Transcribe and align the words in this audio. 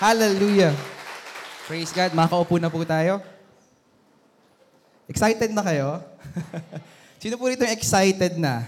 Hallelujah. 0.00 0.72
Praise 1.68 1.92
God. 1.92 2.16
Makaupo 2.16 2.56
na 2.56 2.72
po 2.72 2.80
tayo. 2.88 3.20
Excited 5.04 5.52
na 5.52 5.60
kayo? 5.60 6.00
Sino 7.20 7.36
po 7.36 7.52
rito 7.52 7.68
excited 7.68 8.40
na? 8.40 8.64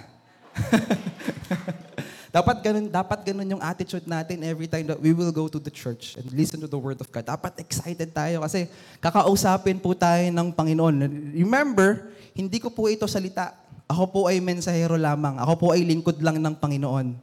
dapat 2.37 2.61
ganun, 2.61 2.85
dapat 2.85 3.25
ganun 3.25 3.49
yung 3.49 3.65
attitude 3.65 4.05
natin 4.05 4.45
every 4.45 4.69
time 4.69 4.85
that 4.85 5.01
we 5.01 5.17
will 5.17 5.33
go 5.33 5.49
to 5.49 5.57
the 5.57 5.73
church 5.73 6.21
and 6.21 6.29
listen 6.37 6.61
to 6.61 6.69
the 6.69 6.77
Word 6.77 7.01
of 7.01 7.09
God. 7.09 7.25
Dapat 7.25 7.65
excited 7.65 8.13
tayo 8.13 8.45
kasi 8.45 8.69
kakausapin 9.01 9.81
po 9.81 9.97
tayo 9.97 10.29
ng 10.29 10.53
Panginoon. 10.53 11.33
Remember, 11.33 12.13
hindi 12.37 12.61
ko 12.61 12.69
po 12.69 12.93
ito 12.93 13.09
salita. 13.09 13.57
Ako 13.89 14.05
po 14.13 14.21
ay 14.29 14.37
mensahero 14.45 15.01
lamang. 15.01 15.41
Ako 15.41 15.53
po 15.57 15.67
ay 15.73 15.81
lingkod 15.81 16.21
lang 16.21 16.37
ng 16.37 16.53
Panginoon. 16.61 17.17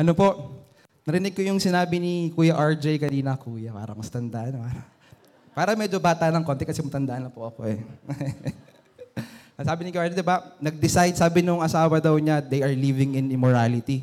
Ano 0.00 0.12
po? 0.16 0.64
Narinig 1.04 1.36
ko 1.36 1.44
yung 1.44 1.60
sinabi 1.60 2.00
ni 2.00 2.32
Kuya 2.32 2.56
RJ 2.56 2.96
kanina, 2.96 3.36
Kuya, 3.36 3.76
parang 3.76 4.00
mas 4.00 4.08
tanda. 4.08 4.48
No? 4.48 4.64
Para 5.56 5.76
medyo 5.76 6.00
bata 6.00 6.32
ng 6.32 6.40
konti 6.40 6.64
kasi 6.64 6.80
matandaan 6.80 7.28
na 7.28 7.30
po 7.30 7.44
ako 7.44 7.68
eh. 7.68 7.76
sabi 9.68 9.84
ni 9.84 9.92
Kuya 9.92 10.08
RJ, 10.08 10.16
di 10.16 10.24
ba, 10.24 10.56
nag-decide, 10.64 11.12
sabi 11.12 11.44
nung 11.44 11.60
asawa 11.60 12.00
daw 12.00 12.16
niya, 12.16 12.40
they 12.40 12.64
are 12.64 12.72
living 12.72 13.20
in 13.20 13.28
immorality. 13.28 14.00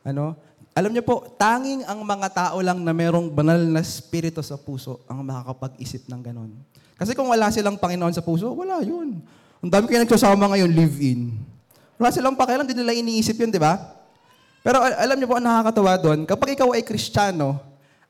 Ano? 0.00 0.32
Alam 0.72 0.96
niyo 0.96 1.04
po, 1.04 1.28
tanging 1.36 1.84
ang 1.84 2.00
mga 2.00 2.32
tao 2.32 2.56
lang 2.64 2.80
na 2.80 2.96
merong 2.96 3.28
banal 3.28 3.60
na 3.60 3.84
spirito 3.84 4.40
sa 4.40 4.56
puso 4.56 5.04
ang 5.12 5.20
makakapag-isip 5.20 6.08
ng 6.08 6.24
ganon. 6.24 6.56
Kasi 6.96 7.12
kung 7.12 7.28
wala 7.28 7.52
silang 7.52 7.76
Panginoon 7.76 8.16
sa 8.16 8.24
puso, 8.24 8.48
wala 8.56 8.80
yun. 8.80 9.20
Ang 9.60 9.68
dami 9.68 9.92
kayo 9.92 10.00
nagsasama 10.08 10.56
ngayon, 10.56 10.72
live-in. 10.72 11.36
Wala 12.00 12.08
silang 12.08 12.32
pakialam, 12.32 12.64
hindi 12.64 12.80
nila 12.80 12.96
iniisip 12.96 13.36
yun, 13.36 13.52
di 13.52 13.60
ba? 13.60 13.99
Pero 14.60 14.76
alam 14.84 15.16
niyo 15.16 15.28
po 15.28 15.40
ang 15.40 15.46
nakakatawa 15.48 15.96
doon, 15.96 16.28
kapag 16.28 16.52
ikaw 16.52 16.76
ay 16.76 16.84
Kristiyano 16.84 17.56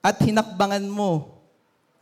at 0.02 0.18
hinakbangan 0.18 0.82
mo, 0.90 1.38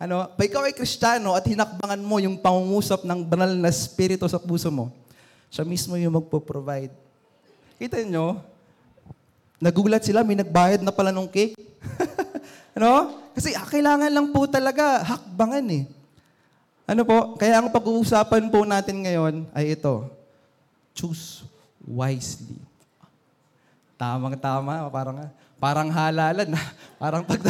ano, 0.01 0.25
pag 0.25 0.47
ikaw 0.49 0.65
ay 0.65 0.73
Kristiyano 0.73 1.37
at 1.37 1.45
hinakbangan 1.45 2.01
mo 2.01 2.17
yung 2.17 2.41
pangungusap 2.41 3.05
ng 3.05 3.21
banal 3.29 3.53
na 3.53 3.69
spirito 3.69 4.25
sa 4.25 4.41
puso 4.41 4.73
mo, 4.73 4.89
siya 5.53 5.69
mismo 5.69 5.99
yung 6.01 6.17
magpo-provide. 6.17 6.95
Kita 7.77 8.01
niyo, 8.01 8.41
nagulat 9.61 10.07
sila, 10.07 10.25
may 10.25 10.39
nagbayad 10.39 10.81
na 10.81 10.95
pala 10.95 11.13
ng 11.13 11.29
cake. 11.29 11.59
ano? 12.79 13.21
Kasi 13.37 13.53
ah, 13.53 13.67
kailangan 13.69 14.09
lang 14.09 14.33
po 14.33 14.49
talaga 14.49 15.03
hakbangan 15.03 15.67
eh. 15.77 15.85
Ano 16.89 17.05
po? 17.05 17.37
Kaya 17.37 17.61
ang 17.61 17.69
pag-uusapan 17.69 18.49
po 18.49 18.65
natin 18.65 19.05
ngayon 19.05 19.45
ay 19.53 19.77
ito. 19.77 20.09
Choose 20.97 21.45
wisely. 21.85 22.68
Tamang-tama, 23.99 24.87
parang 24.95 25.17
parang 25.59 25.89
halalan, 25.91 26.55
parang 27.03 27.27
pag 27.27 27.41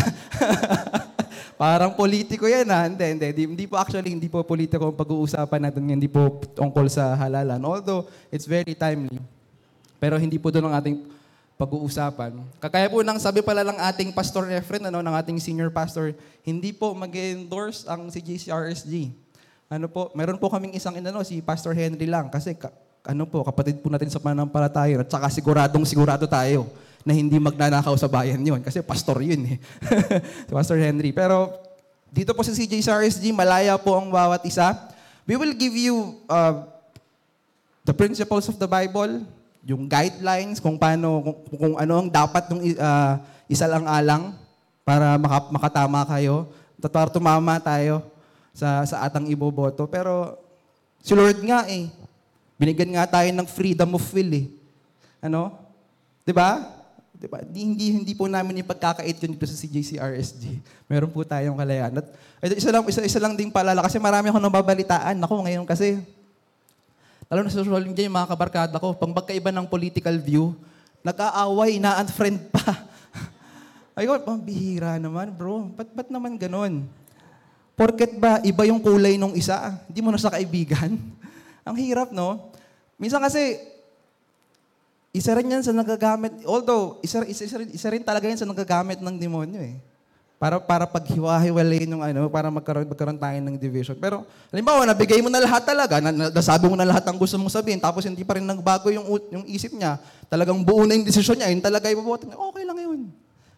parang 1.60 1.92
politiko 1.92 2.48
'yan 2.48 2.64
ha. 2.72 2.88
Hindi, 2.88 3.04
hindi, 3.04 3.26
hindi, 3.28 3.42
hindi 3.52 3.64
po 3.68 3.76
actually 3.76 4.08
hindi 4.08 4.32
po 4.32 4.40
politiko 4.40 4.88
ang 4.88 4.96
pag-uusapan 4.96 5.68
natin, 5.68 5.84
hindi 5.84 6.08
po 6.08 6.40
tungkol 6.56 6.88
sa 6.88 7.12
halalan. 7.20 7.60
Although 7.60 8.08
it's 8.32 8.48
very 8.48 8.72
timely. 8.72 9.20
Pero 10.00 10.16
hindi 10.16 10.40
po 10.40 10.48
doon 10.48 10.72
ang 10.72 10.80
ating 10.80 10.96
pag-uusapan. 11.58 12.38
Kakaya 12.62 12.86
po 12.86 13.02
nang 13.02 13.18
sabi 13.18 13.42
pala 13.42 13.66
lang 13.66 13.76
ating 13.76 14.14
Pastor 14.14 14.46
Efren, 14.46 14.86
ano, 14.86 15.02
ng 15.02 15.14
ating 15.18 15.42
senior 15.42 15.74
pastor, 15.74 16.14
hindi 16.46 16.70
po 16.70 16.94
mag-endorse 16.94 17.82
ang 17.90 18.06
CJCRSG. 18.06 19.10
Ano 19.66 19.90
po, 19.90 20.08
meron 20.14 20.38
po 20.38 20.48
kaming 20.48 20.78
isang 20.78 20.94
inano, 20.94 21.20
si 21.26 21.42
Pastor 21.42 21.74
Henry 21.74 22.06
lang. 22.06 22.30
Kasi 22.30 22.54
ka, 22.54 22.70
ano 23.08 23.24
po, 23.24 23.40
kapatid 23.40 23.80
po 23.80 23.88
natin 23.88 24.12
sa 24.12 24.20
pananampalataya. 24.20 25.00
At 25.00 25.08
saka 25.08 25.32
siguradong 25.32 25.88
sigurado 25.88 26.28
tayo 26.28 26.68
na 27.08 27.16
hindi 27.16 27.40
magnanakaw 27.40 27.96
sa 27.96 28.04
bayan 28.04 28.36
yon 28.44 28.60
Kasi 28.60 28.84
pastor 28.84 29.24
yun 29.24 29.56
eh. 29.56 29.56
si 30.46 30.52
Pastor 30.52 30.76
Henry. 30.76 31.16
Pero 31.16 31.56
dito 32.12 32.36
po 32.36 32.44
sa 32.44 32.52
CJCRSG, 32.52 33.32
malaya 33.32 33.80
po 33.80 33.96
ang 33.96 34.12
bawat 34.12 34.44
isa. 34.44 34.76
We 35.24 35.40
will 35.40 35.56
give 35.56 35.72
you 35.72 36.20
uh, 36.28 36.68
the 37.88 37.96
principles 37.96 38.44
of 38.52 38.60
the 38.60 38.68
Bible, 38.68 39.24
yung 39.64 39.88
guidelines 39.88 40.60
kung 40.60 40.76
paano, 40.76 41.24
kung, 41.24 41.38
kung 41.56 41.74
ano 41.80 42.04
ang 42.04 42.08
dapat 42.12 42.44
ng 42.52 42.60
uh, 42.76 43.16
isa 43.48 43.64
lang 43.64 43.88
alang 43.88 44.36
para 44.84 45.16
maka, 45.16 45.48
makatama 45.48 46.04
kayo. 46.04 46.44
At 46.76 46.92
para 46.92 47.08
tumama 47.08 47.56
tayo 47.56 48.04
sa, 48.52 48.84
sa 48.84 49.00
atang 49.00 49.24
iboboto. 49.32 49.88
Pero 49.88 50.36
si 51.00 51.16
Lord 51.16 51.40
nga 51.40 51.64
eh, 51.72 51.88
binigyan 52.58 52.98
nga 52.98 53.06
tayo 53.06 53.30
ng 53.30 53.46
freedom 53.46 53.94
of 53.94 54.04
will 54.10 54.32
eh. 54.34 54.46
Ano? 55.22 55.54
'Di 56.26 56.34
ba? 56.34 56.60
'Di 57.14 57.26
ba? 57.30 57.38
Hindi 57.46 57.94
hindi 57.94 58.12
po 58.12 58.26
namin 58.26 58.60
ipagkakait 58.60 59.16
yun 59.22 59.38
dito 59.38 59.46
sa 59.46 59.56
CJCRSG. 59.56 60.44
Meron 60.90 61.08
po 61.08 61.22
tayong 61.22 61.56
kalayaan. 61.56 62.02
At 62.42 62.50
isa 62.52 62.74
lang 62.74 62.84
isa, 62.84 63.00
isa 63.06 63.22
lang 63.22 63.38
ding 63.38 63.54
paalala 63.54 63.80
kasi 63.80 64.02
marami 64.02 64.28
akong 64.28 64.42
nababalitaan 64.42 65.16
ako 65.22 65.46
ngayon 65.46 65.64
kasi 65.64 66.02
lalo 67.30 67.44
na 67.44 67.52
sa 67.52 67.60
social 67.60 67.84
media 67.86 68.08
yung 68.08 68.16
mga 68.16 68.30
kabarkada 68.32 68.76
ko, 68.80 68.96
pang 68.96 69.12
magkaiba 69.12 69.52
ng 69.52 69.68
political 69.68 70.16
view, 70.16 70.56
nag-aaway, 71.04 71.76
na-unfriend 71.76 72.40
pa. 72.48 72.88
Ay 73.98 74.08
pambihira 74.24 74.96
naman, 74.96 75.28
bro. 75.36 75.68
Ba't, 75.76 75.92
ba't 75.92 76.08
naman 76.08 76.40
ganon? 76.40 76.88
Porket 77.76 78.16
ba 78.16 78.40
iba 78.42 78.64
yung 78.64 78.80
kulay 78.80 79.20
nung 79.20 79.36
isa, 79.36 79.76
hindi 79.86 80.00
mo 80.00 80.08
na 80.08 80.18
sa 80.18 80.32
kaibigan? 80.32 80.96
Ang 81.68 81.76
hirap, 81.76 82.08
no? 82.10 82.48
Minsan 82.96 83.20
kasi, 83.20 83.60
isa 85.12 85.32
rin 85.36 85.52
yan 85.52 85.62
sa 85.64 85.76
nagagamit, 85.76 86.44
although, 86.48 86.96
isa, 87.04 87.24
isa, 87.28 87.44
isa, 87.44 87.56
rin, 87.60 87.68
isa 87.72 87.88
rin 87.92 88.02
talaga 88.04 88.24
yan 88.28 88.40
sa 88.40 88.48
nagagamit 88.48 89.04
ng 89.04 89.16
demonyo 89.20 89.60
eh. 89.60 89.76
Para 90.38 90.62
para 90.62 90.86
paghiwa-hiwalayin 90.86 91.90
yung 91.90 91.98
ano, 91.98 92.30
para 92.30 92.46
magkaroon, 92.46 92.86
magkaroon 92.86 93.18
tayo 93.18 93.38
ng 93.42 93.58
division. 93.58 93.98
Pero, 93.98 94.22
halimbawa, 94.54 94.86
nabigay 94.86 95.18
mo 95.18 95.26
na 95.26 95.42
lahat 95.42 95.66
talaga, 95.66 95.98
na, 95.98 96.30
nasabi 96.30 96.70
mo 96.70 96.78
na 96.78 96.86
lahat 96.86 97.02
ng 97.10 97.18
gusto 97.18 97.34
mong 97.36 97.50
sabihin, 97.50 97.82
tapos 97.82 98.06
hindi 98.06 98.22
pa 98.22 98.38
rin 98.38 98.46
nagbago 98.46 98.86
yung, 98.94 99.04
yung 99.34 99.44
isip 99.50 99.74
niya, 99.74 99.98
talagang 100.30 100.62
buo 100.62 100.86
na 100.86 100.94
yung 100.94 101.02
desisyon 101.02 101.42
niya, 101.42 101.50
yun 101.50 101.58
talaga 101.58 101.90
iboboto 101.90 102.22
niya, 102.24 102.38
okay 102.38 102.62
lang 102.62 102.78
yun. 102.78 103.00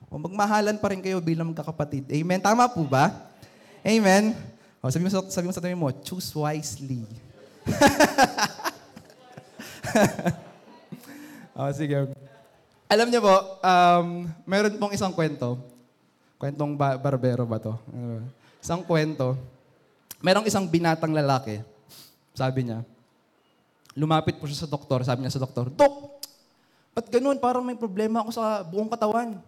O 0.08 0.18
magmahalan 0.18 0.80
pa 0.80 0.90
rin 0.90 1.04
kayo 1.04 1.20
bilang 1.20 1.52
magkakapatid. 1.52 2.08
Amen? 2.10 2.40
Tama 2.40 2.66
po 2.66 2.82
ba? 2.82 3.12
Amen? 3.84 4.32
O, 4.80 4.88
sabi 4.88 5.04
mo, 5.04 5.10
sabi 5.12 5.46
mo 5.46 5.52
sa 5.52 5.60
tabi 5.60 5.76
mo, 5.76 5.92
choose 6.00 6.32
wisely. 6.32 7.04
O, 11.56 11.72
sige. 11.78 11.96
Alam 12.90 13.06
niyo 13.06 13.22
po, 13.22 13.36
um, 13.62 14.26
meron 14.46 14.74
pong 14.78 14.92
isang 14.94 15.14
kwento. 15.14 15.58
Kwentong 16.40 16.74
ba- 16.74 16.98
barbero 16.98 17.44
ba 17.46 17.60
to? 17.60 17.76
Isang 18.58 18.82
kwento. 18.82 19.38
Merong 20.20 20.48
isang 20.48 20.66
binatang 20.66 21.14
lalaki. 21.14 21.62
Sabi 22.34 22.66
niya, 22.66 22.82
lumapit 23.94 24.36
po 24.40 24.48
siya 24.48 24.66
sa 24.66 24.70
doktor. 24.70 25.04
Sabi 25.04 25.22
niya 25.22 25.36
sa 25.36 25.42
doktor, 25.42 25.68
Dok, 25.70 26.20
ba't 26.96 27.06
ganun? 27.12 27.38
Parang 27.38 27.64
may 27.64 27.76
problema 27.78 28.24
ako 28.24 28.30
sa 28.34 28.64
buong 28.64 28.90
katawan. 28.90 29.38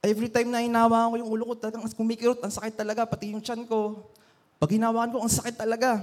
Every 0.00 0.32
time 0.32 0.48
na 0.48 0.64
hinawa 0.64 1.12
ko 1.12 1.14
yung 1.20 1.28
ulo 1.28 1.42
ko, 1.52 1.54
talagang 1.60 1.84
kumikirot, 1.84 2.40
ang 2.40 2.52
sakit 2.52 2.72
talaga, 2.72 3.04
pati 3.04 3.36
yung 3.36 3.44
chan 3.44 3.60
ko. 3.68 4.08
Pag 4.56 4.72
hinawakan 4.76 5.12
ko, 5.12 5.18
ang 5.20 5.32
sakit 5.32 5.60
talaga. 5.60 6.00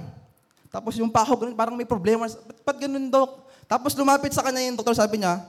Tapos 0.68 0.96
yung 1.00 1.08
pa 1.08 1.24
ganun, 1.24 1.56
parang 1.56 1.76
may 1.76 1.88
problema. 1.88 2.28
Ba't, 2.28 2.58
ba't 2.64 2.76
ganun, 2.76 3.08
Dok? 3.08 3.48
Tapos 3.68 3.92
lumapit 3.96 4.32
sa 4.32 4.44
kanya 4.44 4.64
yung 4.64 4.76
doktor, 4.76 4.96
sabi 4.96 5.20
niya, 5.20 5.40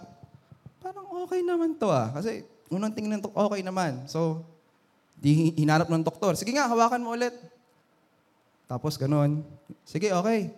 parang 0.80 1.07
okay 1.24 1.40
naman 1.44 1.75
to 1.75 1.88
ah. 1.91 2.12
Kasi 2.12 2.44
unang 2.72 2.91
tingin 2.91 3.19
ng 3.19 3.24
okay 3.31 3.62
naman. 3.63 4.08
So, 4.08 4.44
di 5.19 5.52
hinarap 5.59 5.91
ng 5.91 6.03
doktor. 6.03 6.35
Sige 6.40 6.56
nga, 6.56 6.68
hawakan 6.68 7.03
mo 7.03 7.12
ulit. 7.16 7.35
Tapos 8.69 8.96
ganun. 8.96 9.44
Sige, 9.84 10.12
okay. 10.16 10.53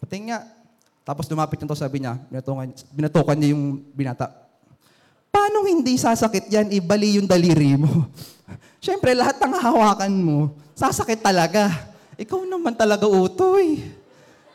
Pating 0.00 0.32
nga. 0.32 0.44
Tapos 1.04 1.24
lumapit 1.32 1.56
nito, 1.60 1.76
sabi 1.76 2.04
niya, 2.04 2.20
binatukan, 2.28 2.68
binatukan 2.92 3.36
niya 3.40 3.50
yung 3.56 3.80
binata. 3.96 4.28
Paano 5.30 5.64
hindi 5.64 5.96
sasakit 5.96 6.50
yan, 6.52 6.68
ibali 6.74 7.16
yung 7.16 7.26
daliri 7.26 7.78
mo? 7.80 8.10
Siyempre, 8.84 9.14
lahat 9.16 9.38
ng 9.40 9.54
hawakan 9.56 10.12
mo, 10.20 10.38
sasakit 10.76 11.22
talaga. 11.22 11.89
Ikaw 12.20 12.44
naman 12.44 12.76
talaga 12.76 13.08
utoy. 13.08 13.80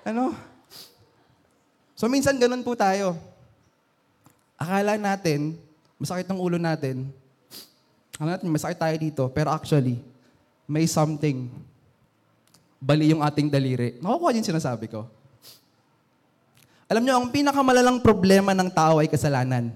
Ano? 0.06 0.38
So 1.98 2.06
minsan 2.06 2.38
ganun 2.38 2.62
po 2.62 2.78
tayo. 2.78 3.18
Akala 4.54 5.02
natin, 5.02 5.58
masakit 5.98 6.30
ng 6.30 6.38
ulo 6.38 6.62
natin. 6.62 7.10
Akala 8.16 8.38
natin, 8.38 8.54
masakit 8.54 8.78
tayo 8.78 8.96
dito. 9.02 9.24
Pero 9.34 9.50
actually, 9.50 9.98
may 10.70 10.86
something. 10.86 11.50
Bali 12.78 13.10
yung 13.10 13.26
ating 13.26 13.50
daliri. 13.50 13.98
Nakukuha 13.98 14.38
yung 14.38 14.46
sinasabi 14.46 14.86
ko. 14.86 15.10
Alam 16.86 17.02
nyo, 17.02 17.14
ang 17.18 17.34
pinakamalalang 17.34 17.98
problema 17.98 18.54
ng 18.54 18.70
tao 18.70 19.02
ay 19.02 19.10
kasalanan. 19.10 19.74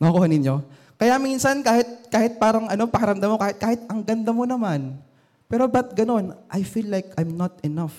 Nakukuha 0.00 0.26
ninyo? 0.32 0.64
Kaya 0.96 1.20
minsan, 1.20 1.60
kahit, 1.60 2.08
kahit 2.08 2.40
parang 2.40 2.72
ano, 2.72 2.88
pakiramdam 2.88 3.28
mo, 3.28 3.36
kahit, 3.36 3.60
kahit 3.60 3.80
ang 3.84 4.00
ganda 4.00 4.32
mo 4.32 4.48
naman, 4.48 4.96
pero 5.52 5.68
ba't 5.68 5.92
ganun? 5.92 6.32
I 6.48 6.64
feel 6.64 6.88
like 6.88 7.12
I'm 7.12 7.36
not 7.36 7.60
enough. 7.60 7.92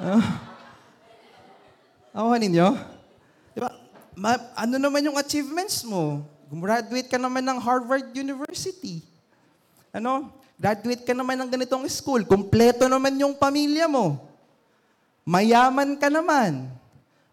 Uh, 0.00 0.16
Nakuha 2.16 2.40
ninyo? 2.40 2.68
Di 3.52 3.60
ba? 3.60 3.68
Ma- 4.16 4.48
ano 4.56 4.80
naman 4.80 5.04
yung 5.04 5.20
achievements 5.20 5.84
mo? 5.84 6.24
Gumraduate 6.48 7.12
ka 7.12 7.20
naman 7.20 7.44
ng 7.44 7.60
Harvard 7.60 8.16
University. 8.16 9.04
Ano? 9.92 10.32
Graduate 10.56 11.04
ka 11.04 11.12
naman 11.12 11.36
ng 11.36 11.52
ganitong 11.52 11.84
school. 11.92 12.24
Kompleto 12.24 12.88
naman 12.88 13.12
yung 13.20 13.36
pamilya 13.36 13.84
mo. 13.84 14.16
Mayaman 15.28 16.00
ka 16.00 16.08
naman. 16.08 16.72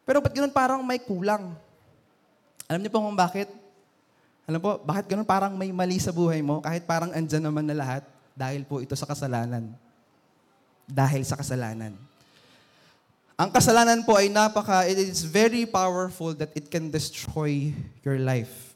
Pero 0.04 0.20
ba't 0.20 0.36
ganun 0.36 0.52
parang 0.52 0.84
may 0.84 1.00
kulang? 1.00 1.56
Alam 2.68 2.84
niyo 2.84 2.92
po 2.92 3.00
kung 3.00 3.16
bakit? 3.16 3.48
Alam 4.44 4.60
po, 4.60 4.78
bakit 4.84 5.08
ganun 5.08 5.26
parang 5.26 5.56
may 5.56 5.72
mali 5.72 6.04
sa 6.04 6.12
buhay 6.12 6.44
mo 6.44 6.60
kahit 6.60 6.84
parang 6.84 7.16
andyan 7.16 7.48
naman 7.48 7.64
na 7.64 7.80
lahat? 7.80 8.15
Dahil 8.36 8.68
po 8.68 8.84
ito 8.84 8.94
sa 8.94 9.08
kasalanan. 9.08 9.72
Dahil 10.86 11.24
sa 11.24 11.40
kasalanan. 11.40 11.96
Ang 13.36 13.50
kasalanan 13.52 14.04
po 14.04 14.16
ay 14.16 14.32
napaka, 14.32 14.88
it 14.88 14.96
is 14.96 15.24
very 15.24 15.68
powerful 15.68 16.32
that 16.36 16.52
it 16.56 16.72
can 16.72 16.88
destroy 16.88 17.72
your 18.04 18.16
life. 18.20 18.76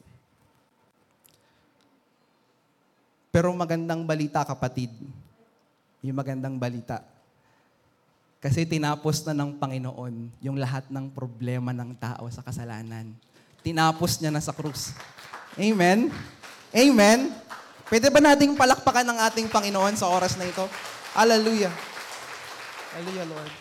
Pero 3.29 3.53
magandang 3.55 4.03
balita, 4.03 4.43
kapatid. 4.43 4.91
Yung 6.03 6.17
magandang 6.17 6.59
balita. 6.59 7.03
Kasi 8.39 8.63
tinapos 8.63 9.23
na 9.27 9.35
ng 9.35 9.59
Panginoon 9.59 10.31
yung 10.39 10.55
lahat 10.55 10.87
ng 10.87 11.11
problema 11.11 11.75
ng 11.75 11.91
tao 11.99 12.27
sa 12.31 12.39
kasalanan. 12.39 13.11
Tinapos 13.59 14.19
niya 14.19 14.31
na 14.31 14.39
sa 14.39 14.55
krus. 14.55 14.95
Amen? 15.59 16.07
Amen? 16.71 17.35
Pwede 17.89 18.13
ba 18.13 18.21
nating 18.21 18.53
palakpakan 18.53 19.01
ng 19.01 19.17
ating 19.25 19.47
Panginoon 19.49 19.97
sa 19.97 20.05
oras 20.13 20.37
na 20.37 20.45
ito? 20.45 20.61
Hallelujah. 21.17 21.73
Hallelujah, 22.93 23.25
Lord. 23.25 23.51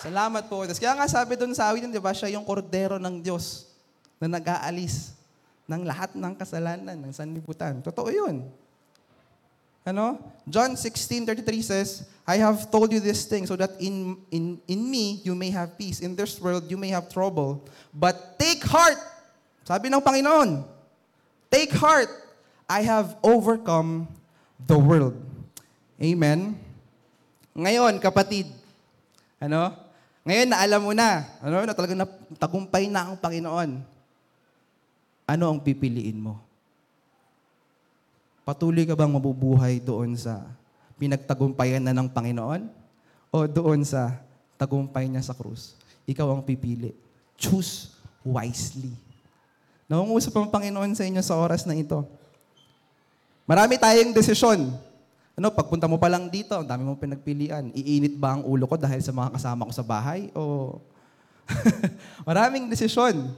Salamat 0.00 0.42
po. 0.48 0.64
Kaya 0.64 0.96
nga 0.96 1.04
sabi 1.04 1.36
doon 1.36 1.52
sa 1.52 1.68
awitin, 1.68 1.92
di 1.92 2.00
ba, 2.00 2.16
siya 2.16 2.32
yung 2.32 2.48
kordero 2.48 2.96
ng 2.96 3.20
Diyos 3.20 3.68
na 4.16 4.40
nag-aalis 4.40 5.12
ng 5.68 5.82
lahat 5.84 6.16
ng 6.16 6.32
kasalanan, 6.40 6.96
ng 6.96 7.12
sanlibutan. 7.12 7.84
Totoo 7.84 8.08
yun. 8.08 8.48
Ano? 9.86 10.18
John 10.48 10.72
16:33 10.74 11.46
says, 11.62 12.08
I 12.26 12.42
have 12.42 12.72
told 12.72 12.90
you 12.90 12.98
this 12.98 13.28
thing 13.28 13.46
so 13.46 13.54
that 13.54 13.76
in, 13.78 14.18
in, 14.34 14.58
in 14.66 14.80
me 14.82 15.22
you 15.22 15.36
may 15.38 15.52
have 15.54 15.78
peace. 15.78 16.00
In 16.00 16.18
this 16.18 16.40
world 16.40 16.66
you 16.66 16.80
may 16.80 16.90
have 16.90 17.12
trouble. 17.12 17.62
But 17.94 18.40
take 18.40 18.64
heart. 18.66 18.98
Sabi 19.62 19.92
ng 19.92 20.02
Panginoon, 20.02 20.64
take 21.52 21.70
heart. 21.76 22.25
I 22.66 22.82
have 22.82 23.14
overcome 23.22 24.10
the 24.58 24.74
world. 24.74 25.14
Amen. 26.02 26.58
Ngayon, 27.54 28.02
kapatid, 28.02 28.50
ano? 29.38 29.70
Ngayon 30.26 30.48
na 30.50 30.58
alam 30.58 30.80
mo 30.82 30.90
na, 30.90 31.22
ano, 31.38 31.62
na 31.62 31.72
talagang 31.72 32.02
tagumpay 32.34 32.90
na 32.90 33.06
ang 33.06 33.14
Panginoon. 33.14 33.78
Ano 35.26 35.44
ang 35.46 35.62
pipiliin 35.62 36.18
mo? 36.18 36.42
Patuloy 38.42 38.82
ka 38.82 38.98
bang 38.98 39.14
mabubuhay 39.14 39.78
doon 39.78 40.18
sa 40.18 40.42
pinagtagumpayan 40.98 41.82
na 41.82 41.94
ng 41.94 42.10
Panginoon? 42.10 42.66
O 43.30 43.46
doon 43.46 43.86
sa 43.86 44.18
tagumpay 44.58 45.06
niya 45.06 45.22
sa 45.22 45.38
krus? 45.38 45.78
Ikaw 46.06 46.34
ang 46.34 46.42
pipili. 46.42 46.94
Choose 47.38 47.94
wisely. 48.26 48.90
Nangungusap 49.86 50.34
ang 50.34 50.50
Panginoon 50.50 50.98
sa 50.98 51.06
inyo 51.06 51.22
sa 51.22 51.38
oras 51.38 51.62
na 51.62 51.78
ito. 51.78 52.02
Marami 53.46 53.78
tayong 53.78 54.10
desisyon. 54.10 54.74
Ano, 55.38 55.54
pagpunta 55.54 55.86
mo 55.86 56.02
pa 56.02 56.10
lang 56.10 56.26
dito, 56.26 56.58
ang 56.58 56.66
dami 56.66 56.82
mong 56.82 56.98
pinagpilian. 56.98 57.70
Iinit 57.70 58.18
ba 58.18 58.34
ang 58.34 58.42
ulo 58.42 58.66
ko 58.66 58.74
dahil 58.74 58.98
sa 58.98 59.14
mga 59.14 59.38
kasama 59.38 59.70
ko 59.70 59.72
sa 59.72 59.86
bahay? 59.86 60.34
O 60.34 60.82
maraming 62.28 62.66
desisyon. 62.66 63.30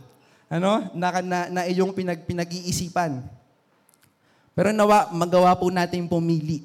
Ano, 0.48 0.88
na, 0.96 1.20
na, 1.20 1.38
na 1.52 1.62
iyong 1.68 1.92
pinag, 1.92 2.24
pinag-iisipan. 2.24 3.20
Pero 4.56 4.72
nawa, 4.72 5.12
magawa 5.12 5.52
po 5.52 5.68
natin 5.68 6.08
pumili 6.08 6.64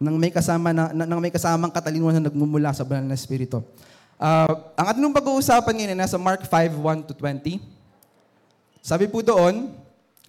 nang 0.00 0.16
may 0.16 0.32
kasama 0.32 0.72
na, 0.72 0.92
nang 0.96 1.20
may 1.20 1.28
kasamang 1.28 1.68
katalinuhan 1.68 2.16
na 2.16 2.32
nagmumula 2.32 2.72
sa 2.72 2.88
banal 2.88 3.04
na 3.04 3.16
espiritu. 3.16 3.60
Uh, 4.16 4.72
ang 4.72 4.92
ating 4.92 5.12
pag-uusapan 5.12 5.72
ngayon 5.76 5.92
ay 5.92 6.00
nasa 6.04 6.16
Mark 6.16 6.44
5, 6.48 6.72
1 6.76 7.08
to 7.08 7.12
20. 7.12 7.60
Sabi 8.80 9.04
po 9.12 9.20
doon, 9.20 9.72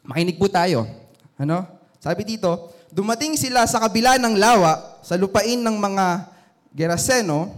makinig 0.04 0.36
po 0.36 0.52
tayo. 0.52 0.84
Ano? 1.42 1.66
Sabi 1.98 2.22
dito, 2.22 2.70
dumating 2.94 3.34
sila 3.34 3.66
sa 3.66 3.82
kabila 3.82 4.22
ng 4.22 4.38
lawa 4.38 5.02
sa 5.02 5.18
lupain 5.18 5.58
ng 5.58 5.78
mga 5.82 6.30
Geraseno. 6.70 7.50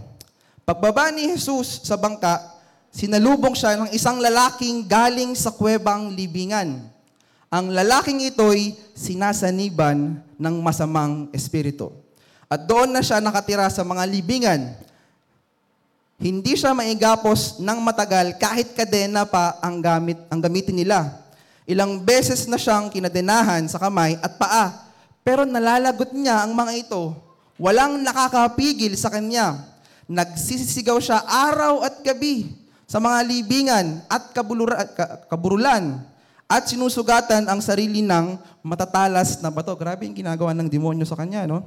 Pagbaba 0.64 1.12
ni 1.12 1.28
Jesus 1.28 1.84
sa 1.84 2.00
bangka, 2.00 2.40
sinalubong 2.88 3.52
siya 3.52 3.76
ng 3.76 3.92
isang 3.92 4.16
lalaking 4.16 4.88
galing 4.88 5.36
sa 5.36 5.52
kuwebang 5.52 6.16
libingan 6.16 6.94
ang 7.54 7.70
lalaking 7.70 8.18
ito'y 8.34 8.74
sinasaniban 8.98 10.18
ng 10.34 10.54
masamang 10.58 11.30
espiritu. 11.30 11.94
At 12.50 12.66
doon 12.66 12.90
na 12.90 12.98
siya 12.98 13.22
nakatira 13.22 13.70
sa 13.70 13.86
mga 13.86 14.02
libingan. 14.10 14.74
Hindi 16.18 16.58
siya 16.58 16.74
maigapos 16.74 17.62
ng 17.62 17.78
matagal 17.78 18.42
kahit 18.42 18.74
kadena 18.74 19.22
pa 19.22 19.54
ang 19.62 19.78
gamit 19.78 20.18
ang 20.26 20.42
gamitin 20.42 20.82
nila. 20.82 21.14
Ilang 21.64 22.04
beses 22.04 22.44
na 22.44 22.60
siyang 22.60 22.92
kinadenahan 22.92 23.64
sa 23.72 23.80
kamay 23.80 24.20
at 24.20 24.36
paa, 24.36 24.92
pero 25.24 25.48
nalalagot 25.48 26.12
niya 26.12 26.44
ang 26.44 26.52
mga 26.52 26.72
ito. 26.76 27.16
Walang 27.56 28.04
nakakapigil 28.04 28.92
sa 29.00 29.08
kanya. 29.08 29.64
Nagsisisigaw 30.04 31.00
siya 31.00 31.24
araw 31.24 31.80
at 31.80 32.04
gabi 32.04 32.52
sa 32.84 33.00
mga 33.00 33.24
libingan 33.24 34.04
at 34.12 34.36
kaburulan 35.32 36.04
at 36.44 36.68
sinusugatan 36.68 37.48
ang 37.48 37.64
sarili 37.64 38.04
ng 38.04 38.36
matatalas 38.60 39.40
na 39.40 39.48
bato. 39.48 39.72
Grabe 39.72 40.04
yung 40.04 40.12
ginagawa 40.12 40.52
ng 40.52 40.68
demonyo 40.68 41.08
sa 41.08 41.16
kanya, 41.16 41.48
no? 41.48 41.64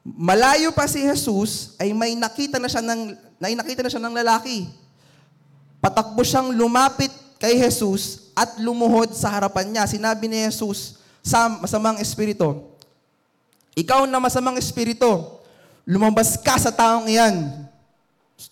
Malayo 0.00 0.72
pa 0.72 0.88
si 0.88 1.04
Jesus 1.04 1.76
ay 1.76 1.92
may 1.92 2.16
nakita 2.16 2.56
na 2.56 2.70
siya 2.70 2.80
ng 2.80 3.12
may 3.36 3.52
nakita 3.52 3.84
na 3.84 3.92
siya 3.92 4.00
ng 4.00 4.14
lalaki. 4.16 4.64
Patakbo 5.84 6.24
siyang 6.24 6.56
lumapit 6.56 7.12
kay 7.36 7.60
Jesus 7.60 8.25
at 8.36 8.60
lumuhod 8.60 9.16
sa 9.16 9.32
harapan 9.32 9.72
niya. 9.72 9.88
Sinabi 9.88 10.28
ni 10.28 10.44
Jesus 10.44 11.00
sa 11.24 11.48
masamang 11.48 11.96
espiritu, 12.04 12.68
Ikaw 13.72 14.04
na 14.04 14.20
masamang 14.20 14.60
espiritu, 14.60 15.08
lumabas 15.88 16.36
ka 16.36 16.60
sa 16.60 16.68
taong 16.68 17.08
iyan. 17.08 17.64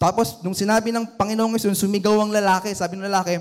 Tapos, 0.01 0.41
nung 0.41 0.57
sinabi 0.57 0.89
ng 0.89 1.05
Panginoong 1.21 1.61
Yesus, 1.61 1.85
sumigaw 1.85 2.17
ang 2.25 2.33
lalaki, 2.33 2.73
sabi 2.73 2.97
ng 2.97 3.05
lalaki, 3.05 3.37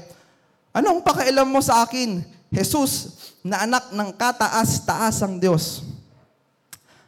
Anong 0.76 1.00
pakialam 1.00 1.48
mo 1.48 1.64
sa 1.64 1.88
akin? 1.88 2.20
Jesus, 2.52 3.16
na 3.44 3.64
anak 3.64 3.92
ng 3.92 4.10
kataas-taasang 4.16 5.40
Diyos. 5.40 5.84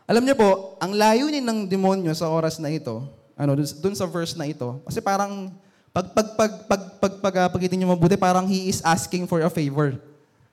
Alam 0.05 0.21
niyo 0.27 0.37
po, 0.37 0.77
ang 0.77 0.93
layunin 0.93 1.41
ng 1.41 1.59
demonyo 1.65 2.13
sa 2.13 2.29
oras 2.29 2.61
na 2.61 2.69
ito, 2.69 3.01
ano, 3.33 3.51
dun 3.57 3.95
sa 3.97 4.05
verse 4.05 4.37
na 4.37 4.45
ito, 4.45 4.77
kasi 4.85 5.01
parang 5.01 5.49
pag 5.95 6.11
pag 6.11 6.27
pag 6.35 6.51
pag 6.67 6.81
pag 6.99 7.13
pag, 7.23 7.35
uh, 7.39 7.47
pag 7.47 7.61
niyo 7.71 7.87
mabuti, 7.87 8.19
parang 8.19 8.43
he 8.51 8.67
is 8.67 8.83
asking 8.83 9.23
for 9.23 9.39
a 9.39 9.47
favor. 9.47 9.95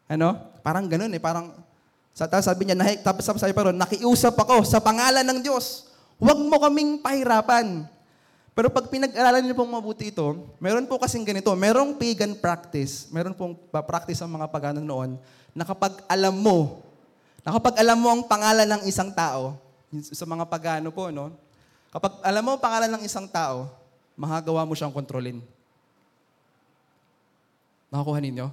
Ano? 0.06 0.38
Parang 0.62 0.86
ganoon 0.86 1.10
eh, 1.10 1.18
parang 1.18 1.50
sa 2.14 2.30
sabi 2.38 2.68
niya, 2.68 2.78
nahi, 2.78 3.02
tapos 3.02 3.26
sabi 3.26 3.50
pa 3.50 3.66
ron, 3.66 3.74
nakiusap 3.74 4.38
ako 4.38 4.62
sa 4.62 4.78
pangalan 4.78 5.26
ng 5.26 5.42
Diyos. 5.42 5.90
Huwag 6.22 6.38
mo 6.38 6.62
kaming 6.62 7.02
pahirapan. 7.02 7.90
Pero 8.52 8.68
pag 8.70 8.86
pinag-aralan 8.86 9.42
niyo 9.42 9.56
pong 9.58 9.72
mabuti 9.72 10.12
ito, 10.12 10.46
meron 10.60 10.86
po 10.86 11.00
kasing 11.00 11.24
ganito, 11.24 11.50
merong 11.56 11.96
pagan 11.96 12.36
practice, 12.36 13.08
meron 13.10 13.32
pong 13.34 13.56
practice 13.72 14.20
ang 14.20 14.28
mga 14.28 14.46
pagano 14.46 14.78
noon, 14.84 15.16
na 15.56 15.64
kapag 15.64 16.04
alam 16.04 16.36
mo, 16.36 16.84
na 17.42 17.50
kapag 17.56 17.80
alam 17.80 17.96
mo 17.96 18.12
ang 18.12 18.22
pangalan 18.28 18.68
ng 18.78 18.82
isang 18.84 19.08
tao, 19.10 19.56
sa 20.12 20.28
mga 20.28 20.44
pagano 20.46 20.92
po, 20.92 21.08
no? 21.08 21.32
Kapag 21.88 22.20
alam 22.20 22.44
mo 22.44 22.54
ang 22.54 22.60
pangalan 22.60 22.92
ng 22.92 23.02
isang 23.08 23.24
tao, 23.24 23.81
mahagawa 24.16 24.66
mo 24.66 24.76
siyang 24.76 24.92
kontrolin. 24.92 25.40
Nakakuha 27.92 28.18
ninyo? 28.24 28.48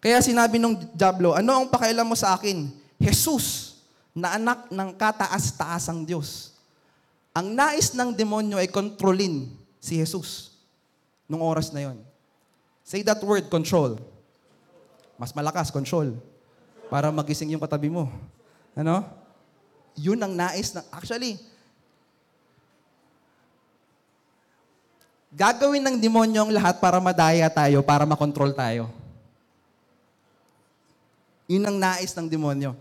Kaya 0.00 0.24
sinabi 0.24 0.56
nung 0.56 0.80
Diablo, 0.96 1.36
ano 1.36 1.50
ang 1.52 1.66
pakialam 1.68 2.08
mo 2.08 2.16
sa 2.16 2.32
akin? 2.32 2.72
Jesus, 2.96 3.76
na 4.16 4.36
anak 4.36 4.72
ng 4.72 4.90
kataas-taasang 4.96 6.02
Diyos. 6.08 6.56
Ang 7.30 7.54
nais 7.54 7.94
ng 7.94 8.10
demonyo 8.10 8.58
ay 8.58 8.66
kontrolin 8.66 9.46
si 9.78 10.00
Jesus 10.00 10.50
nung 11.30 11.44
oras 11.44 11.70
na 11.70 11.86
yon. 11.86 11.98
Say 12.82 13.06
that 13.06 13.22
word, 13.22 13.46
control. 13.46 14.02
Mas 15.14 15.30
malakas, 15.30 15.70
control. 15.70 16.18
Para 16.90 17.14
magising 17.14 17.54
yung 17.54 17.62
katabi 17.62 17.86
mo. 17.86 18.10
Ano? 18.74 19.06
Yun 19.94 20.18
ang 20.18 20.34
nais 20.34 20.74
ng... 20.74 20.82
Actually, 20.90 21.38
gagawin 25.30 25.82
ng 25.86 25.96
demonyo 26.02 26.42
ang 26.46 26.52
lahat 26.52 26.82
para 26.82 26.98
madaya 26.98 27.46
tayo, 27.46 27.80
para 27.86 28.02
makontrol 28.02 28.50
tayo. 28.50 28.90
Yun 31.46 31.66
ang 31.66 31.76
nais 31.78 32.14
ng 32.14 32.26
demonyo. 32.26 32.74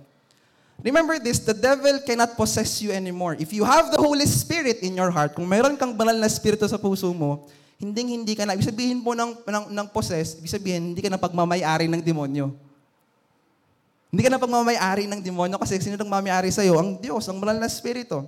Remember 0.80 1.20
this, 1.20 1.44
the 1.44 1.54
devil 1.54 2.00
cannot 2.08 2.40
possess 2.40 2.80
you 2.80 2.90
anymore. 2.94 3.36
If 3.36 3.52
you 3.52 3.68
have 3.68 3.92
the 3.92 4.00
Holy 4.00 4.24
Spirit 4.24 4.80
in 4.80 4.96
your 4.96 5.12
heart, 5.12 5.36
kung 5.36 5.44
meron 5.44 5.76
kang 5.76 5.92
banal 5.92 6.16
na 6.16 6.30
espiritu 6.30 6.64
sa 6.70 6.80
puso 6.80 7.12
mo, 7.12 7.50
hindi 7.80 8.16
hindi 8.16 8.34
ka 8.36 8.48
na, 8.48 8.56
ibig 8.56 8.68
sabihin 8.68 9.00
po 9.04 9.16
ng, 9.16 9.44
ng, 9.44 9.66
ng 9.72 9.88
possess, 9.92 10.40
ibig 10.40 10.52
sabihin, 10.52 10.96
hindi 10.96 11.02
ka 11.04 11.12
na 11.12 11.20
pagmamayari 11.20 11.88
ng 11.88 12.04
demonyo. 12.04 12.52
Hindi 14.10 14.22
ka 14.26 14.32
na 14.32 14.40
pagmamayari 14.42 15.06
ng 15.08 15.22
demonyo 15.24 15.56
kasi 15.60 15.80
sino 15.80 15.96
nang 15.96 16.12
mamayari 16.12 16.52
sa'yo? 16.52 16.76
Ang 16.80 17.00
Diyos, 17.00 17.24
ang 17.28 17.38
banal 17.40 17.60
na 17.60 17.72
Espiritu. 17.72 18.26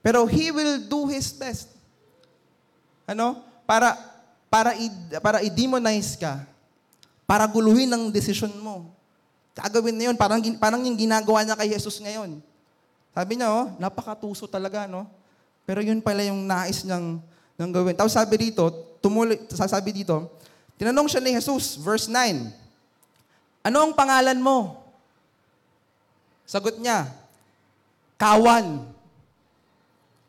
Pero 0.00 0.24
He 0.28 0.48
will 0.52 0.84
do 0.88 1.08
His 1.08 1.32
best. 1.36 1.75
Ano? 3.06 3.40
Para, 3.64 3.94
para, 4.50 4.74
i, 4.74 4.90
para 5.22 5.38
i-demonize 5.40 6.18
ka. 6.18 6.42
Para 7.26 7.46
guluhin 7.46 7.90
ang 7.90 8.10
desisyon 8.10 8.52
mo. 8.58 8.90
Gagawin 9.56 9.96
na 9.96 10.04
yun. 10.12 10.16
Parang, 10.18 10.42
parang 10.60 10.82
yung 10.84 10.98
ginagawa 10.98 11.42
niya 11.42 11.56
kay 11.56 11.72
Jesus 11.72 12.02
ngayon. 12.02 12.38
Sabi 13.16 13.40
niya, 13.40 13.48
oh, 13.48 13.72
napakatuso 13.80 14.44
talaga, 14.44 14.84
no? 14.84 15.08
Pero 15.64 15.80
yun 15.80 16.04
pala 16.04 16.20
yung 16.22 16.44
nais 16.44 16.84
niyang, 16.84 17.18
niyang 17.56 17.72
gawin. 17.72 17.96
Tapos 17.96 18.12
sabi 18.12 18.36
dito, 18.36 18.68
tumuli, 19.00 19.40
sasabi 19.48 19.90
dito, 19.90 20.30
tinanong 20.76 21.08
siya 21.08 21.24
ni 21.24 21.32
Jesus, 21.32 21.80
verse 21.80 22.06
9, 22.12 22.52
Ano 23.66 23.82
ang 23.82 23.96
pangalan 23.96 24.38
mo? 24.38 24.84
Sagot 26.46 26.78
niya, 26.78 27.10
Kawan 28.16 28.86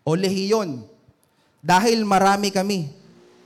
o 0.04 0.12
Lehiyon. 0.16 0.84
Dahil 1.68 2.08
marami 2.08 2.48
kami. 2.48 2.88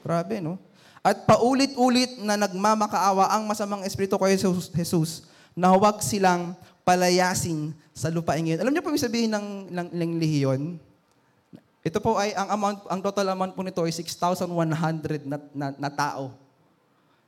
Grabe, 0.06 0.38
no? 0.38 0.62
At 1.02 1.26
paulit-ulit 1.26 2.22
na 2.22 2.38
nagmamakaawa 2.38 3.34
ang 3.34 3.50
masamang 3.50 3.82
espiritu 3.82 4.14
kay 4.22 4.38
Jesus, 4.38 5.26
na 5.58 5.74
huwag 5.74 5.98
silang 6.06 6.54
palayasin 6.86 7.74
sa 7.90 8.14
lupain 8.14 8.46
ngayon. 8.46 8.62
Alam 8.62 8.78
niyo 8.78 8.86
po 8.86 8.94
yung 8.94 9.02
sabihin 9.02 9.34
ng, 9.34 9.74
ng, 9.74 9.88
ng 9.90 10.12
lehiyon? 10.22 10.62
Ito 11.82 11.98
po 11.98 12.22
ay, 12.22 12.38
ang 12.38 12.54
amount, 12.54 12.86
ang 12.86 13.02
total 13.02 13.34
amount 13.34 13.58
po 13.58 13.66
nito 13.66 13.82
ay 13.82 13.90
6,100 13.90 15.26
na, 15.26 15.38
na, 15.50 15.68
na 15.74 15.90
tao. 15.90 16.38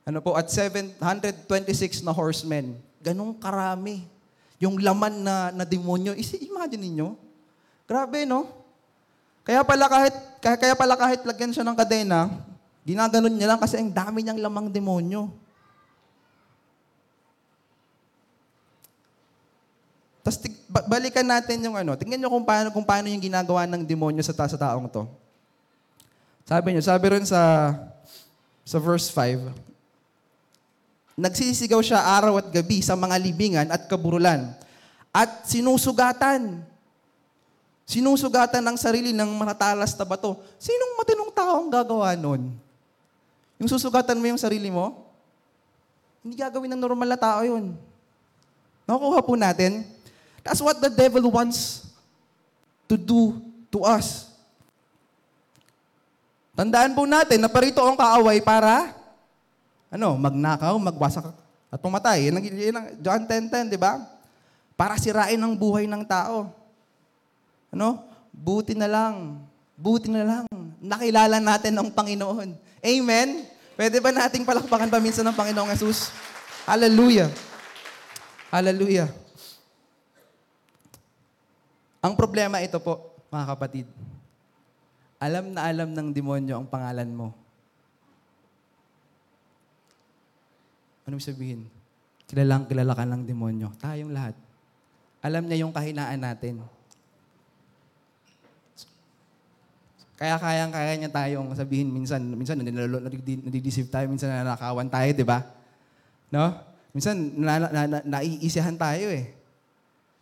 Ano 0.06 0.22
po, 0.22 0.38
at 0.38 0.46
726 0.46 2.06
na 2.06 2.14
horsemen. 2.14 2.78
Ganong 3.02 3.34
karami. 3.34 4.06
Yung 4.62 4.78
laman 4.78 5.26
na, 5.26 5.50
na 5.50 5.66
demonyo. 5.66 6.14
Imagine 6.14 6.82
ninyo. 6.86 7.18
Grabe, 7.90 8.22
no? 8.22 8.63
Kaya 9.44 9.60
pala 9.60 9.86
kahit, 9.92 10.14
kaya, 10.40 10.56
kaya 10.56 10.74
pala 10.74 10.96
kahit 10.96 11.20
lagyan 11.22 11.52
siya 11.52 11.68
ng 11.68 11.76
kadena, 11.76 12.32
ginaganon 12.88 13.32
niya 13.32 13.52
lang 13.52 13.60
kasi 13.60 13.76
ang 13.76 13.92
dami 13.92 14.24
niyang 14.24 14.40
lamang 14.40 14.72
demonyo. 14.72 15.28
Tapos 20.24 20.40
tig- 20.40 20.64
ba- 20.64 20.88
balikan 20.88 21.28
natin 21.28 21.60
yung 21.60 21.76
ano, 21.76 21.92
tingnan 21.92 22.16
niyo 22.16 22.32
kung 22.32 22.48
paano, 22.48 22.72
kung 22.72 22.88
paano 22.88 23.12
yung 23.12 23.20
ginagawa 23.20 23.68
ng 23.68 23.84
demonyo 23.84 24.24
sa, 24.24 24.32
ta- 24.32 24.48
sa 24.48 24.56
taong 24.56 24.88
to. 24.88 25.04
Sabi 26.48 26.72
niyo, 26.72 26.80
sabi 26.80 27.06
rin 27.12 27.24
sa, 27.28 27.72
sa 28.64 28.80
verse 28.80 29.12
5, 29.12 29.52
Nagsisigaw 31.14 31.78
siya 31.78 32.02
araw 32.02 32.42
at 32.42 32.48
gabi 32.50 32.82
sa 32.82 32.98
mga 32.98 33.14
libingan 33.22 33.68
at 33.70 33.86
kaburulan. 33.86 34.50
At 35.14 35.46
sinusugatan. 35.46 36.66
Sinusugatan 37.84 38.64
ang 38.64 38.80
sarili 38.80 39.12
ng 39.12 39.30
matatalas 39.36 39.92
na 39.92 40.04
bato. 40.08 40.40
Sinong 40.56 40.96
matinong 40.96 41.32
tao 41.36 41.52
ang 41.60 41.68
gagawa 41.68 42.16
nun? 42.16 42.48
Yung 43.60 43.70
susugatan 43.70 44.16
mo 44.16 44.24
yung 44.24 44.40
sarili 44.40 44.72
mo? 44.72 45.04
Hindi 46.24 46.40
gagawin 46.40 46.72
ng 46.72 46.80
normal 46.80 47.08
na 47.12 47.20
tao 47.20 47.44
yun. 47.44 47.76
Nakukuha 48.88 49.20
po 49.20 49.36
natin. 49.36 49.84
That's 50.40 50.60
what 50.64 50.80
the 50.80 50.88
devil 50.88 51.28
wants 51.28 51.88
to 52.88 52.96
do 52.96 53.36
to 53.68 53.84
us. 53.84 54.32
Tandaan 56.56 56.96
po 56.96 57.04
natin 57.04 57.42
na 57.42 57.50
parito 57.50 57.82
ang 57.84 57.98
kaaway 57.98 58.40
para 58.40 58.94
ano, 59.92 60.16
magnakaw, 60.16 60.74
magwasak 60.80 61.26
at 61.68 61.78
pumatay. 61.82 62.30
Yan 62.30 62.38
ang, 62.40 62.86
John 62.98 63.22
10.10, 63.26 63.74
di 63.74 63.78
ba? 63.78 63.98
Para 64.74 64.98
sirain 64.98 65.38
ang 65.38 65.54
buhay 65.54 65.86
ng 65.86 66.02
tao. 66.06 66.63
Ano? 67.74 68.06
Buti 68.30 68.78
na 68.78 68.86
lang. 68.86 69.42
Buti 69.74 70.06
na 70.06 70.22
lang. 70.22 70.44
Nakilala 70.78 71.42
natin 71.42 71.74
ang 71.74 71.90
Panginoon. 71.90 72.54
Amen? 72.78 73.28
Pwede 73.74 73.98
ba 73.98 74.14
nating 74.14 74.46
palakpakan 74.46 74.86
pa 74.86 75.02
minsan 75.02 75.26
ng 75.26 75.34
Panginoong 75.34 75.74
Jesus? 75.74 76.14
Hallelujah. 76.62 77.26
Hallelujah. 78.54 79.10
Ang 81.98 82.14
problema 82.14 82.62
ito 82.62 82.78
po, 82.78 83.18
mga 83.34 83.46
kapatid. 83.50 83.86
Alam 85.18 85.50
na 85.50 85.66
alam 85.66 85.90
ng 85.90 86.08
demonyo 86.14 86.54
ang 86.54 86.68
pangalan 86.70 87.10
mo. 87.10 87.34
Anong 91.08 91.24
sabihin? 91.24 91.66
Kilalang 92.30 92.68
kilala 92.70 92.94
ka 92.94 93.02
ng 93.02 93.24
demonyo. 93.26 93.72
Tayong 93.80 94.12
lahat. 94.14 94.36
Alam 95.24 95.48
niya 95.48 95.64
yung 95.64 95.72
kahinaan 95.72 96.20
natin. 96.20 96.60
Kaya 100.24 100.40
kayang-kaya 100.40 100.96
niya 100.96 101.12
tayong 101.12 101.52
sabihin 101.52 101.92
minsan, 101.92 102.24
minsan 102.32 102.56
nadideceive 102.56 103.92
tayo, 103.92 104.08
minsan 104.08 104.32
nanakawan 104.32 104.88
tayo, 104.88 105.12
di 105.12 105.20
ba? 105.20 105.44
No? 106.32 106.48
Minsan 106.96 107.36
na, 107.36 107.60
na, 107.60 107.84
na, 107.84 107.98
naiisihan 108.08 108.72
tayo 108.72 109.12
eh. 109.12 109.36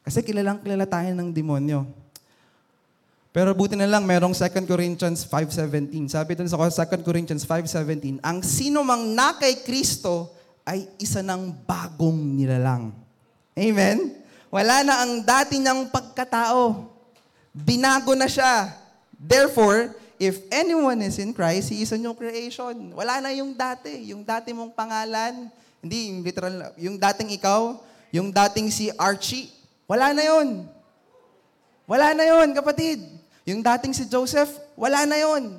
Kasi 0.02 0.26
kilalang 0.26 0.58
kilala 0.58 0.90
tayo 0.90 1.06
ng 1.14 1.30
demonyo. 1.30 1.86
Pero 3.30 3.54
buti 3.54 3.78
na 3.78 3.86
lang, 3.86 4.02
merong 4.02 4.34
2 4.34 4.66
Corinthians 4.66 5.22
5.17. 5.22 5.94
Sabi 6.10 6.34
dun 6.34 6.50
sa 6.50 6.58
2 6.58 7.06
Corinthians 7.06 7.46
5.17, 7.46 8.18
ang 8.26 8.42
sino 8.42 8.82
mang 8.82 9.06
na 9.14 9.38
kay 9.38 9.62
Kristo 9.62 10.34
ay 10.66 10.90
isa 10.98 11.22
ng 11.22 11.62
bagong 11.62 12.18
nilalang. 12.42 12.90
Amen? 13.54 14.18
Wala 14.50 14.82
na 14.82 15.06
ang 15.06 15.22
dati 15.22 15.62
niyang 15.62 15.94
pagkatao. 15.94 16.90
Binago 17.54 18.18
na 18.18 18.26
siya. 18.26 18.81
Therefore, 19.22 19.94
if 20.18 20.42
anyone 20.50 20.98
is 21.06 21.22
in 21.22 21.30
Christ, 21.30 21.70
he 21.70 21.86
is 21.86 21.94
a 21.94 21.98
new 21.98 22.10
creation. 22.18 22.90
Wala 22.90 23.22
na 23.22 23.30
yung 23.30 23.54
dati. 23.54 24.10
Yung 24.10 24.26
dati 24.26 24.50
mong 24.50 24.74
pangalan, 24.74 25.46
hindi 25.78 26.10
yung 26.10 26.26
literal, 26.26 26.74
yung 26.74 26.98
dating 26.98 27.30
ikaw, 27.38 27.78
yung 28.10 28.34
dating 28.34 28.66
si 28.74 28.90
Archie, 28.98 29.54
wala 29.86 30.10
na 30.10 30.26
yon. 30.26 30.66
Wala 31.86 32.14
na 32.18 32.26
yon, 32.26 32.50
kapatid. 32.50 32.98
Yung 33.46 33.62
dating 33.62 33.94
si 33.94 34.10
Joseph, 34.10 34.50
wala 34.74 35.06
na 35.06 35.18
yon. 35.22 35.58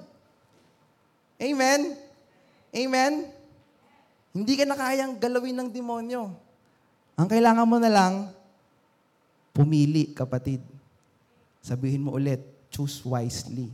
Amen? 1.40 1.96
Amen? 2.72 3.14
Hindi 4.32 4.54
ka 4.60 4.64
na 4.68 4.76
kayang 4.76 5.20
galawin 5.20 5.56
ng 5.60 5.70
demonyo. 5.72 6.32
Ang 7.14 7.28
kailangan 7.30 7.68
mo 7.70 7.78
na 7.78 7.92
lang, 7.92 8.14
pumili, 9.54 10.10
kapatid. 10.16 10.64
Sabihin 11.62 12.02
mo 12.02 12.18
ulit, 12.18 12.42
choose 12.74 13.06
wisely. 13.06 13.70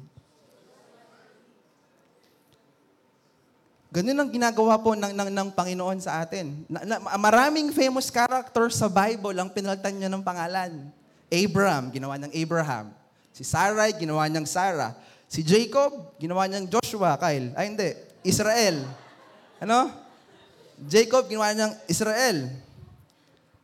Ganun 3.90 4.22
ang 4.22 4.30
ginagawa 4.30 4.78
po 4.78 4.94
ng, 4.94 5.18
ng, 5.18 5.30
ng 5.34 5.50
Panginoon 5.50 5.98
sa 5.98 6.22
atin. 6.22 6.62
Na, 6.70 6.86
na, 6.86 6.96
maraming 7.18 7.74
famous 7.74 8.14
characters 8.14 8.78
sa 8.78 8.86
Bible 8.86 9.34
ang 9.34 9.50
pinalitan 9.50 9.98
niya 9.98 10.12
ng 10.14 10.22
pangalan. 10.22 10.94
Abraham, 11.26 11.90
ginawa 11.90 12.14
niyang 12.20 12.36
Abraham. 12.38 12.94
Si 13.34 13.42
Sarai, 13.42 13.98
ginawa 13.98 14.30
niyang 14.30 14.46
Sarah. 14.46 14.94
Si 15.26 15.42
Jacob, 15.42 16.14
ginawa 16.22 16.46
niyang 16.46 16.70
Joshua, 16.70 17.18
Kyle. 17.18 17.50
Ay, 17.58 17.74
hindi. 17.74 17.90
Israel. 18.22 18.86
Ano? 19.58 19.90
Jacob, 20.86 21.26
ginawa 21.26 21.50
niyang 21.50 21.74
Israel. 21.90 22.46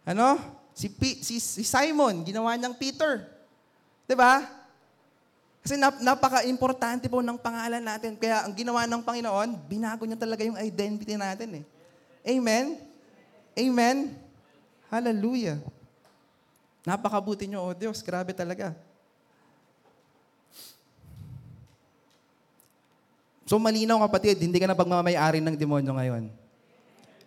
Ano? 0.10 0.42
Si, 0.74 0.90
P- 0.90 1.22
si, 1.22 1.38
si 1.38 1.62
Simon, 1.62 2.26
ginawa 2.26 2.58
niyang 2.58 2.74
Peter. 2.74 3.30
ba? 4.10 4.55
Kasi 5.66 5.82
nap- 5.82 5.98
napaka-importante 5.98 7.10
po 7.10 7.26
ng 7.26 7.42
pangalan 7.42 7.82
natin. 7.82 8.14
Kaya 8.14 8.46
ang 8.46 8.54
ginawa 8.54 8.86
ng 8.86 9.02
Panginoon, 9.02 9.66
binago 9.66 10.06
niya 10.06 10.14
talaga 10.14 10.46
yung 10.46 10.62
identity 10.62 11.18
natin 11.18 11.58
eh. 11.58 11.64
Amen? 12.22 12.78
Amen? 13.58 14.14
Hallelujah. 14.94 15.58
Napakabuti 16.86 17.50
niyo, 17.50 17.66
oh 17.66 17.74
Diyos. 17.74 18.06
Grabe 18.06 18.30
talaga. 18.30 18.78
So 23.50 23.58
malinaw 23.58 24.06
kapatid, 24.06 24.38
hindi 24.46 24.62
ka 24.62 24.70
na 24.70 24.78
pagmamayari 24.78 25.42
ng 25.42 25.58
demonyo 25.58 25.98
ngayon. 25.98 26.30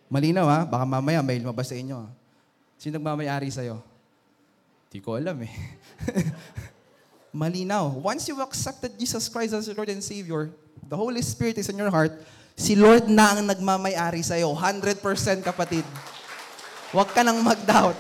Malinaw 0.06 0.46
ha, 0.46 0.60
baka 0.62 0.86
mamaya 0.86 1.26
may 1.26 1.42
lumabas 1.42 1.66
sa 1.66 1.74
inyo. 1.74 2.06
Sino 2.78 3.02
nagmamayari 3.02 3.50
sa'yo? 3.50 3.82
Di 4.94 5.02
ko 5.02 5.18
alam 5.18 5.42
eh. 5.42 5.50
Malinaw. 7.32 7.92
Once 8.00 8.28
you 8.28 8.38
accepted 8.40 8.96
Jesus 8.96 9.28
Christ 9.28 9.52
as 9.52 9.68
your 9.68 9.76
Lord 9.76 9.92
and 9.92 10.02
Savior, 10.02 10.48
the 10.84 10.96
Holy 10.96 11.20
Spirit 11.20 11.60
is 11.60 11.68
in 11.68 11.76
your 11.76 11.92
heart, 11.92 12.12
si 12.56 12.74
Lord 12.74 13.06
na 13.06 13.36
ang 13.36 13.44
nagmamayari 13.44 14.24
sa'yo. 14.24 14.56
100% 14.56 15.00
kapatid. 15.44 15.84
Huwag 16.90 17.12
ka 17.12 17.20
nang 17.20 17.38
mag-doubt. 17.44 17.98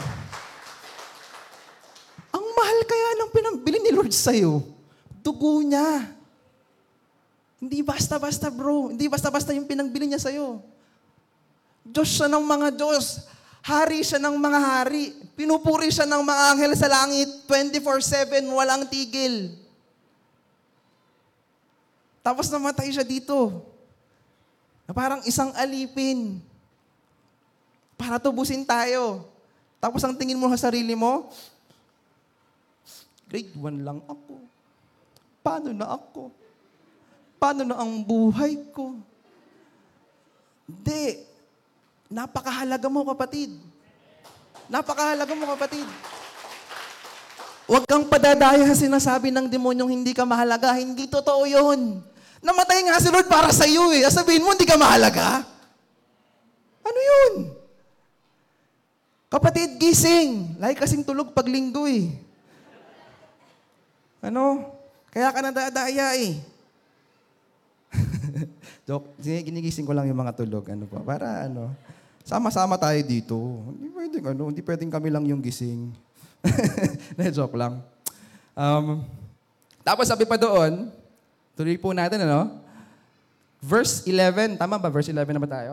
Ang 2.32 2.44
mahal 2.56 2.78
kaya 2.88 3.08
ng 3.20 3.30
pinambili 3.30 3.78
ni 3.84 3.92
Lord 3.92 4.12
sa'yo. 4.12 4.64
Dugo 5.20 5.60
niya. 5.60 6.08
Hindi 7.58 7.84
basta-basta 7.84 8.48
bro. 8.48 8.88
Hindi 8.88 9.10
basta-basta 9.10 9.52
yung 9.52 9.68
pinagbili 9.68 10.08
niya 10.08 10.22
sa'yo. 10.22 10.62
Diyos 11.84 12.08
siya 12.08 12.28
ng 12.32 12.44
mga 12.44 12.68
Diyos. 12.72 13.28
Hari 13.62 14.00
siya 14.06 14.22
ng 14.22 14.36
mga 14.38 14.60
hari. 14.60 15.12
Pinupuri 15.34 15.90
siya 15.90 16.06
ng 16.06 16.22
mga 16.22 16.42
anghel 16.54 16.72
sa 16.74 16.88
langit 16.90 17.28
24-7, 17.46 18.46
walang 18.50 18.86
tigil. 18.86 19.54
Tapos 22.22 22.50
namatay 22.52 22.92
siya 22.92 23.06
dito. 23.06 23.64
Na 24.84 24.92
parang 24.92 25.20
isang 25.24 25.52
alipin. 25.56 26.40
Para 27.98 28.20
tubusin 28.20 28.64
tayo. 28.64 29.26
Tapos 29.78 30.02
ang 30.02 30.14
tingin 30.18 30.38
mo 30.38 30.50
sa 30.50 30.70
sarili 30.70 30.98
mo, 30.98 31.30
grade 33.30 33.54
1 33.54 33.86
lang 33.86 34.02
ako. 34.10 34.34
Paano 35.42 35.70
na 35.70 35.86
ako? 35.86 36.22
Paano 37.38 37.62
na 37.62 37.78
ang 37.78 38.02
buhay 38.02 38.58
ko? 38.74 38.98
Hindi. 40.66 41.22
Napakahalaga 42.08 42.88
mo, 42.88 43.04
kapatid. 43.04 43.52
Napakahalaga 44.72 45.32
mo, 45.36 45.44
kapatid. 45.56 45.88
Huwag 47.68 47.84
kang 47.84 48.08
padadaya 48.08 48.64
sa 48.64 48.72
sinasabi 48.72 49.28
ng 49.28 49.44
demonyong 49.44 49.92
hindi 49.92 50.16
ka 50.16 50.24
mahalaga. 50.24 50.72
Hindi 50.72 51.04
totoo 51.04 51.44
yun. 51.44 52.00
Namatay 52.40 52.80
nga 52.88 52.96
si 52.96 53.12
Lord 53.12 53.28
para 53.28 53.52
sa 53.52 53.68
iyo 53.68 53.92
eh. 53.92 54.08
Sabihin 54.08 54.40
mo, 54.40 54.56
hindi 54.56 54.64
ka 54.64 54.80
mahalaga? 54.80 55.44
Ano 56.80 56.96
yun? 56.96 57.32
Kapatid, 59.28 59.76
gising. 59.76 60.56
Lagi 60.56 60.80
kasing 60.80 61.04
tulog 61.04 61.36
pag 61.36 61.44
linggo 61.44 61.84
eh. 61.84 62.08
Ano? 64.24 64.72
Kaya 65.12 65.28
ka 65.28 65.44
nadadaya 65.44 66.16
eh. 66.16 66.40
Joke, 68.88 69.12
ginigising 69.20 69.84
ko 69.84 69.92
lang 69.92 70.08
yung 70.08 70.16
mga 70.16 70.40
tulog. 70.40 70.64
Ano 70.72 70.88
pa? 70.88 71.04
Para 71.04 71.44
ano, 71.44 71.76
sama-sama 72.28 72.76
tayo 72.76 73.00
dito. 73.00 73.36
Hindi 73.72 73.88
pwedeng 73.88 74.24
ano, 74.36 74.42
hindi 74.52 74.60
pwedeng 74.60 74.92
kami 74.92 75.08
lang 75.08 75.24
yung 75.24 75.40
gising. 75.40 75.88
Na 77.16 77.32
joke 77.32 77.56
lang. 77.56 77.80
Um, 78.52 79.00
tapos 79.80 80.04
sabi 80.04 80.28
pa 80.28 80.36
doon, 80.36 80.92
tuloy 81.56 81.80
po 81.80 81.96
natin 81.96 82.20
ano, 82.28 82.60
verse 83.64 84.04
11, 84.04 84.60
tama 84.60 84.76
ba? 84.76 84.92
Verse 84.92 85.08
11 85.08 85.24
na 85.32 85.40
ba 85.40 85.48
tayo? 85.48 85.72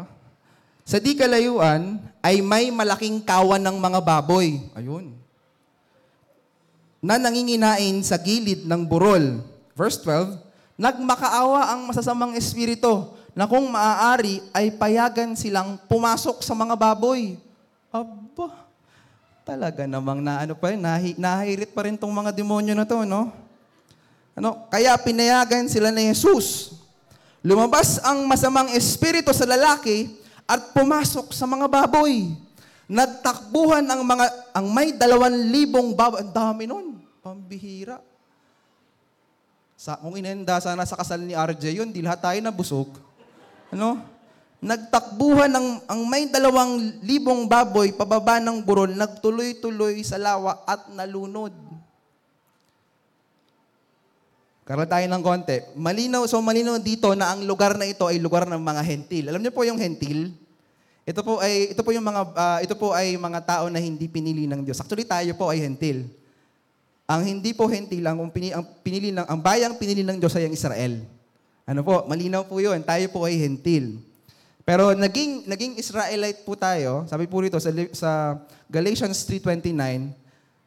Sa 0.87 0.95
di 0.95 1.11
kalayuan 1.17 1.99
ay 2.23 2.39
may 2.39 2.71
malaking 2.71 3.19
kawan 3.19 3.59
ng 3.59 3.75
mga 3.75 3.99
baboy. 3.99 4.63
Ayun. 4.79 5.11
Na 7.03 7.19
nanginginain 7.19 7.99
sa 7.99 8.15
gilid 8.15 8.63
ng 8.63 8.81
burol. 8.87 9.43
Verse 9.75 9.99
12, 9.99 10.39
Nagmakaawa 10.79 11.75
ang 11.75 11.87
masasamang 11.87 12.35
espiritu 12.39 13.11
na 13.35 13.43
kung 13.43 13.67
maaari 13.67 14.39
ay 14.55 14.71
payagan 14.71 15.35
silang 15.35 15.75
pumasok 15.91 16.39
sa 16.39 16.55
mga 16.55 16.79
baboy. 16.79 17.35
Aba, 17.91 18.63
talaga 19.43 19.83
namang 19.83 20.23
na 20.23 20.47
ano 20.47 20.55
pa 20.55 20.71
rin, 20.71 20.79
nahi, 20.79 21.19
nahirit 21.19 21.75
pa 21.75 21.83
rin 21.83 21.99
tong 21.99 22.15
mga 22.15 22.31
demonyo 22.31 22.71
na 22.71 22.87
to, 22.87 23.03
no? 23.03 23.29
Ano, 24.35 24.67
kaya 24.71 24.95
pinayagan 24.95 25.67
sila 25.67 25.91
ni 25.91 26.07
Jesus. 26.11 26.79
Lumabas 27.45 28.01
ang 28.01 28.23
masamang 28.25 28.71
espiritu 28.73 29.29
sa 29.35 29.45
lalaki 29.45 30.15
at 30.47 30.71
pumasok 30.71 31.35
sa 31.35 31.45
mga 31.45 31.67
baboy. 31.67 32.33
Nagtakbuhan 32.89 33.85
ang 33.85 34.01
mga 34.01 34.25
ang 34.55 34.67
may 34.71 34.95
dalawan 34.95 35.33
libong 35.53 35.93
baboy. 35.93 36.23
Ang 36.25 36.33
dami 36.33 36.63
nun. 36.65 36.99
Pambihira. 37.21 38.01
Sa, 39.77 39.99
kung 39.99 40.17
inenda 40.17 40.57
sana 40.57 40.87
sa 40.87 40.97
kasal 40.97 41.21
ni 41.21 41.37
RJ 41.37 41.77
yun, 41.77 41.93
di 41.93 42.01
lahat 42.01 42.25
tayo 42.25 42.39
nabusog. 42.41 43.04
Ano? 43.75 43.99
Nagtakbuhan 44.63 45.51
ng, 45.51 45.67
ang 45.85 46.01
may 46.07 46.31
dalawang 46.31 46.79
libong 47.03 47.45
baboy 47.45 47.91
pababa 47.93 48.39
ng 48.39 48.63
burol, 48.63 48.95
nagtuloy-tuloy 48.95 50.01
sa 50.01 50.15
lawa 50.15 50.63
at 50.63 50.89
nalunod. 50.89 51.53
Karoon 54.65 54.89
tayo 54.89 55.05
ng 55.05 55.21
konti. 55.21 55.61
Malinaw, 55.77 56.25
so 56.25 56.41
malinaw 56.41 56.81
dito 56.81 57.13
na 57.13 57.37
ang 57.37 57.45
lugar 57.45 57.77
na 57.77 57.85
ito 57.85 58.09
ay 58.09 58.17
lugar 58.17 58.49
ng 58.49 58.57
mga 58.57 58.81
hentil. 58.81 59.29
Alam 59.29 59.45
niyo 59.45 59.53
po 59.53 59.61
yung 59.61 59.77
hentil? 59.77 60.33
Ito 61.05 61.21
po 61.21 61.37
ay 61.37 61.77
ito 61.77 61.85
po 61.85 61.93
yung 61.93 62.01
mga 62.01 62.21
uh, 62.33 62.59
ito 62.65 62.73
po 62.73 62.89
ay 62.89 63.13
mga 63.13 63.45
tao 63.45 63.69
na 63.69 63.77
hindi 63.77 64.09
pinili 64.09 64.49
ng 64.49 64.65
Diyos. 64.65 64.81
Actually 64.81 65.05
tayo 65.05 65.29
po 65.37 65.53
ay 65.53 65.61
hentil. 65.61 66.09
Ang 67.05 67.21
hindi 67.21 67.53
po 67.53 67.69
hentil 67.69 68.01
ang, 68.09 68.25
ang 68.25 68.65
pinili 68.81 69.13
ng 69.13 69.29
ang 69.29 69.37
bayang 69.37 69.77
pinili 69.77 70.01
ng 70.01 70.17
Diyos 70.17 70.33
ay 70.33 70.49
ang 70.49 70.55
Israel. 70.57 70.97
Ano 71.65 71.81
po? 71.81 72.05
Malinaw 72.05 72.45
po 72.45 72.61
'yon. 72.61 72.85
Tayo 72.85 73.09
po 73.09 73.25
ay 73.25 73.41
hentil. 73.41 73.97
Pero 74.65 74.93
naging 74.93 75.45
naging 75.49 75.73
Israelite 75.81 76.45
po 76.45 76.53
tayo. 76.53 77.05
Sabi 77.09 77.25
po 77.25 77.41
rito 77.41 77.57
sa, 77.57 77.69
sa 77.93 78.11
Galatians 78.69 79.25
3:29, 79.25 80.13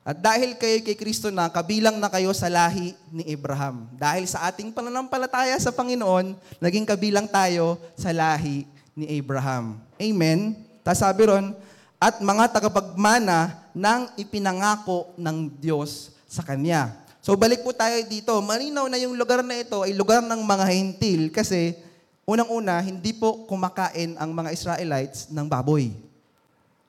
at 0.08 0.18
dahil 0.18 0.56
kayo 0.56 0.80
kay 0.80 0.96
Kristo 0.96 1.28
na, 1.28 1.52
kabilang 1.52 2.00
na 2.00 2.08
kayo 2.08 2.32
sa 2.32 2.48
lahi 2.48 2.96
ni 3.12 3.28
Abraham. 3.28 3.84
Dahil 3.92 4.24
sa 4.24 4.48
ating 4.48 4.72
pananampalataya 4.72 5.52
sa 5.60 5.68
Panginoon, 5.68 6.32
naging 6.64 6.88
kabilang 6.88 7.28
tayo 7.28 7.76
sa 7.92 8.08
lahi 8.08 8.64
ni 8.96 9.04
Abraham. 9.20 9.76
Amen? 10.00 10.56
Tapos 10.80 11.04
sabi 11.04 11.28
ron, 11.28 11.52
at 12.00 12.24
mga 12.24 12.44
tagapagmana 12.56 13.68
ng 13.76 14.16
ipinangako 14.16 15.12
ng 15.18 15.52
Diyos 15.60 16.16
sa 16.24 16.40
Kanya. 16.40 16.94
So 17.28 17.36
balik 17.36 17.60
po 17.60 17.76
tayo 17.76 17.92
dito. 18.08 18.32
Malinaw 18.40 18.88
na 18.88 18.96
yung 18.96 19.12
lugar 19.12 19.44
na 19.44 19.60
ito 19.60 19.84
ay 19.84 19.92
lugar 19.92 20.24
ng 20.24 20.40
mga 20.48 20.64
hintil 20.72 21.28
kasi 21.28 21.76
unang-una, 22.24 22.80
hindi 22.80 23.12
po 23.12 23.44
kumakain 23.44 24.16
ang 24.16 24.32
mga 24.32 24.56
Israelites 24.56 25.28
ng 25.28 25.44
baboy. 25.44 25.92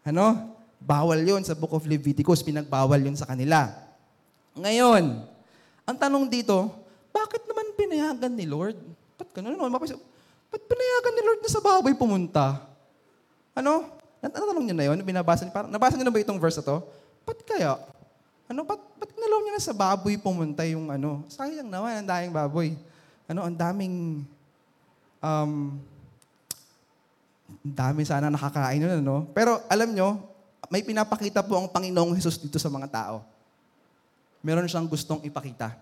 Ano? 0.07 0.55
Bawal 0.79 1.27
yon 1.27 1.43
sa 1.43 1.59
Book 1.59 1.75
of 1.75 1.83
Leviticus, 1.83 2.39
pinagbawal 2.39 3.03
yon 3.03 3.19
sa 3.19 3.27
kanila. 3.27 3.67
Ngayon, 4.55 5.27
ang 5.83 5.97
tanong 5.99 6.31
dito, 6.31 6.71
bakit 7.11 7.43
naman 7.43 7.75
pinayagan 7.75 8.31
ni 8.31 8.47
Lord? 8.47 8.79
Ba't 9.19 9.35
ganun? 9.35 9.59
Ano, 9.59 9.67
ba't 9.75 10.63
pinayagan 10.63 11.13
ni 11.19 11.21
Lord 11.27 11.39
na 11.43 11.51
sa 11.51 11.59
baboy 11.59 11.91
pumunta? 11.99 12.63
Ano? 13.51 13.91
Natanong 14.23 14.63
niyo 14.63 14.71
na 14.71 14.87
yun? 14.87 15.03
Binabasa 15.03 15.43
niyo, 15.43 15.51
parang, 15.51 15.67
nabasa 15.67 15.99
niyo 15.99 16.07
na 16.07 16.15
ba 16.15 16.23
itong 16.23 16.39
verse 16.39 16.63
na 16.63 16.71
to? 16.71 16.79
Ba't 17.27 17.43
kaya? 17.43 17.75
Ano, 18.49 18.65
ba't, 18.65 18.81
ba't 18.97 19.13
nalaw 19.13 19.45
niya 19.45 19.53
na 19.53 19.61
sa 19.61 19.77
baboy 19.77 20.17
pumunta 20.17 20.65
yung 20.65 20.89
ano? 20.89 21.21
Sayang 21.29 21.69
naman, 21.69 22.01
ang 22.01 22.09
daming 22.09 22.33
baboy. 22.33 22.69
Ano, 23.29 23.45
ang 23.45 23.53
daming, 23.53 24.25
um, 25.21 25.77
dami 27.61 28.01
sana 28.09 28.33
nakakain 28.33 28.81
nun, 28.81 29.05
ano? 29.05 29.29
Pero 29.37 29.61
alam 29.69 29.93
nyo, 29.93 30.17
may 30.65 30.81
pinapakita 30.81 31.45
po 31.45 31.61
ang 31.61 31.69
Panginoong 31.69 32.17
Hesus 32.17 32.41
dito 32.41 32.57
sa 32.57 32.73
mga 32.73 32.89
tao. 32.89 33.21
Meron 34.41 34.65
siyang 34.65 34.89
gustong 34.89 35.21
ipakita. 35.21 35.77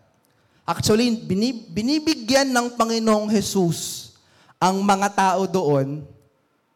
Actually, 0.67 1.23
binibigyan 1.71 2.51
ng 2.51 2.75
Panginoong 2.75 3.31
Hesus 3.31 4.11
ang 4.59 4.83
mga 4.83 5.07
tao 5.15 5.47
doon 5.47 6.03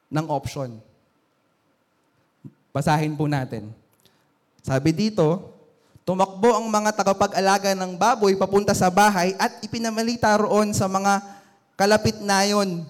ng 0.07 0.25
option. 0.31 0.79
Basahin 2.71 3.11
po 3.11 3.27
natin. 3.27 3.75
Sabi 4.63 4.95
dito, 4.95 5.51
tumakbo 6.01 6.57
ang 6.57 6.65
mga 6.65 6.91
tagapag-alaga 6.97 7.77
ng 7.77 7.93
baboy 7.93 8.33
papunta 8.33 8.73
sa 8.73 8.89
bahay 8.89 9.37
at 9.37 9.61
ipinamalita 9.61 10.33
roon 10.41 10.73
sa 10.73 10.89
mga 10.89 11.21
kalapit 11.77 12.17
na 12.21 12.45
yon 12.45 12.85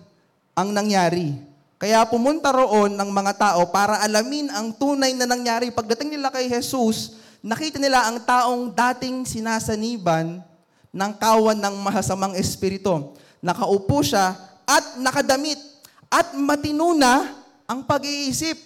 ang 0.55 0.69
nangyari. 0.71 1.35
Kaya 1.81 2.05
pumunta 2.05 2.53
roon 2.53 2.93
ng 2.93 3.09
mga 3.09 3.33
tao 3.35 3.61
para 3.73 4.05
alamin 4.05 4.53
ang 4.53 4.69
tunay 4.69 5.17
na 5.17 5.25
nangyari. 5.25 5.73
Pagdating 5.73 6.13
nila 6.13 6.29
kay 6.29 6.45
Jesus, 6.45 7.17
nakita 7.41 7.81
nila 7.81 8.05
ang 8.05 8.21
taong 8.21 8.69
dating 8.69 9.25
sinasaniban 9.25 10.45
ng 10.93 11.11
kawan 11.17 11.57
ng 11.57 11.75
masasamang 11.81 12.37
espiritu. 12.37 13.17
Nakaupo 13.41 14.05
siya 14.05 14.37
at 14.69 15.01
nakadamit 15.01 15.57
at 16.05 16.37
matinuna 16.37 17.33
ang 17.65 17.81
pag-iisip. 17.81 18.59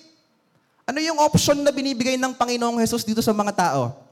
Ano 0.84 1.00
yung 1.00 1.18
option 1.18 1.64
na 1.64 1.72
binibigay 1.72 2.20
ng 2.20 2.36
Panginoong 2.36 2.84
Jesus 2.84 3.08
dito 3.08 3.24
sa 3.24 3.32
mga 3.32 3.56
tao? 3.56 4.05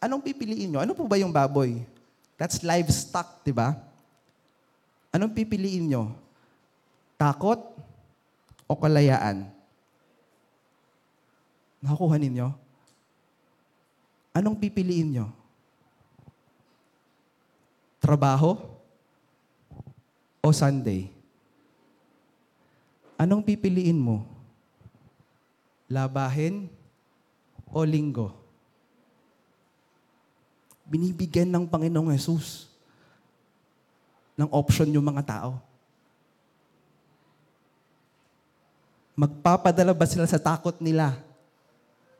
Anong 0.00 0.22
pipiliin 0.22 0.76
nyo? 0.76 0.80
Ano 0.84 0.92
po 0.92 1.08
ba 1.08 1.16
yung 1.16 1.32
baboy? 1.32 1.80
That's 2.36 2.60
livestock, 2.60 3.40
di 3.40 3.52
ba? 3.52 3.72
Anong 5.08 5.32
pipiliin 5.32 5.88
nyo? 5.88 6.12
Takot 7.16 7.58
o 8.68 8.72
kalayaan? 8.76 9.48
Nakukuha 11.80 12.20
ninyo? 12.20 12.48
Anong 14.36 14.56
pipiliin 14.60 15.16
nyo? 15.16 15.26
Trabaho 17.96 18.60
o 20.44 20.48
Sunday? 20.52 21.08
Anong 23.16 23.40
pipiliin 23.40 23.96
mo? 23.96 24.28
Labahin 25.88 26.68
o 27.72 27.80
linggo? 27.80 28.45
Binibigyan 30.86 31.50
ng 31.50 31.66
Panginoong 31.66 32.14
Yesus 32.14 32.70
ng 34.38 34.48
option 34.54 34.86
yung 34.88 35.02
mga 35.02 35.26
tao? 35.26 35.58
Magpapadala 39.16 39.96
ba 39.96 40.06
sila 40.06 40.28
sa 40.28 40.38
takot 40.38 40.76
nila? 40.78 41.16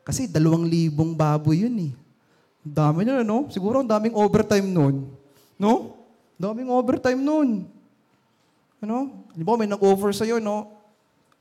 Kasi 0.03 0.27
dalawang 0.27 0.65
libong 0.65 1.13
baboy 1.13 1.67
yun 1.67 1.91
eh. 1.91 1.93
Dami 2.67 3.07
na, 3.07 3.23
no? 3.23 3.47
Siguro 3.53 3.79
ang 3.79 3.87
daming 3.87 4.17
overtime 4.17 4.67
nun. 4.67 5.07
No? 5.55 5.95
Daming 6.35 6.67
overtime 6.67 7.21
nun. 7.21 7.69
Ano? 8.83 9.27
Ba, 9.35 9.55
may 9.55 9.71
nag-offer 9.71 10.11
sa'yo, 10.11 10.43
no? 10.43 10.75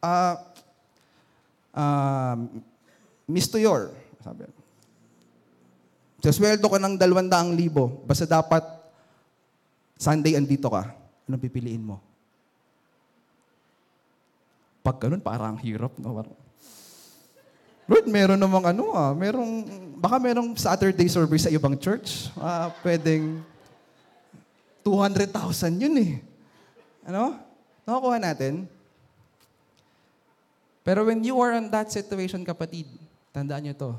Ah, 0.04 0.38
ah, 1.74 2.36
Miss 3.26 3.50
Tuyor, 3.50 3.90
sabi. 4.22 4.46
Sasweldo 6.26 6.66
ka 6.66 6.82
ng 6.82 6.98
dalawang 6.98 7.54
libo, 7.54 8.02
basta 8.02 8.26
dapat 8.26 8.66
Sunday 9.94 10.34
andito 10.34 10.74
ka. 10.74 10.90
Anong 11.30 11.38
pipiliin 11.38 11.86
mo? 11.86 12.02
Pag 14.82 15.06
ganun, 15.06 15.22
parang 15.22 15.54
hirap. 15.62 15.94
No? 16.02 16.18
Parang, 16.18 16.34
Lord, 17.86 18.10
meron 18.10 18.42
namang 18.42 18.74
ano 18.74 18.98
ah, 18.98 19.14
merong, 19.14 19.70
baka 20.02 20.18
merong 20.18 20.58
Saturday 20.58 21.06
service 21.06 21.46
sa 21.46 21.54
ibang 21.54 21.78
church. 21.78 22.34
Ah, 22.42 22.74
pwedeng 22.82 23.46
200,000 24.82 25.30
yun 25.78 25.96
eh. 26.02 26.12
Ano? 27.06 27.38
Nakukuha 27.86 28.18
natin. 28.18 28.66
Pero 30.82 31.06
when 31.06 31.22
you 31.22 31.38
are 31.38 31.54
in 31.54 31.70
that 31.70 31.94
situation, 31.94 32.42
kapatid, 32.42 32.90
tandaan 33.30 33.70
nyo 33.70 33.74
to, 33.78 33.92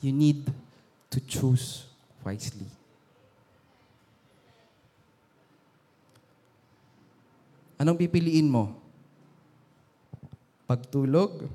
you 0.00 0.08
need 0.08 0.48
to 1.08 1.18
choose 1.24 1.88
wisely. 2.24 2.68
Anong 7.78 7.96
pipiliin 7.96 8.50
mo? 8.50 8.74
Pagtulog 10.66 11.46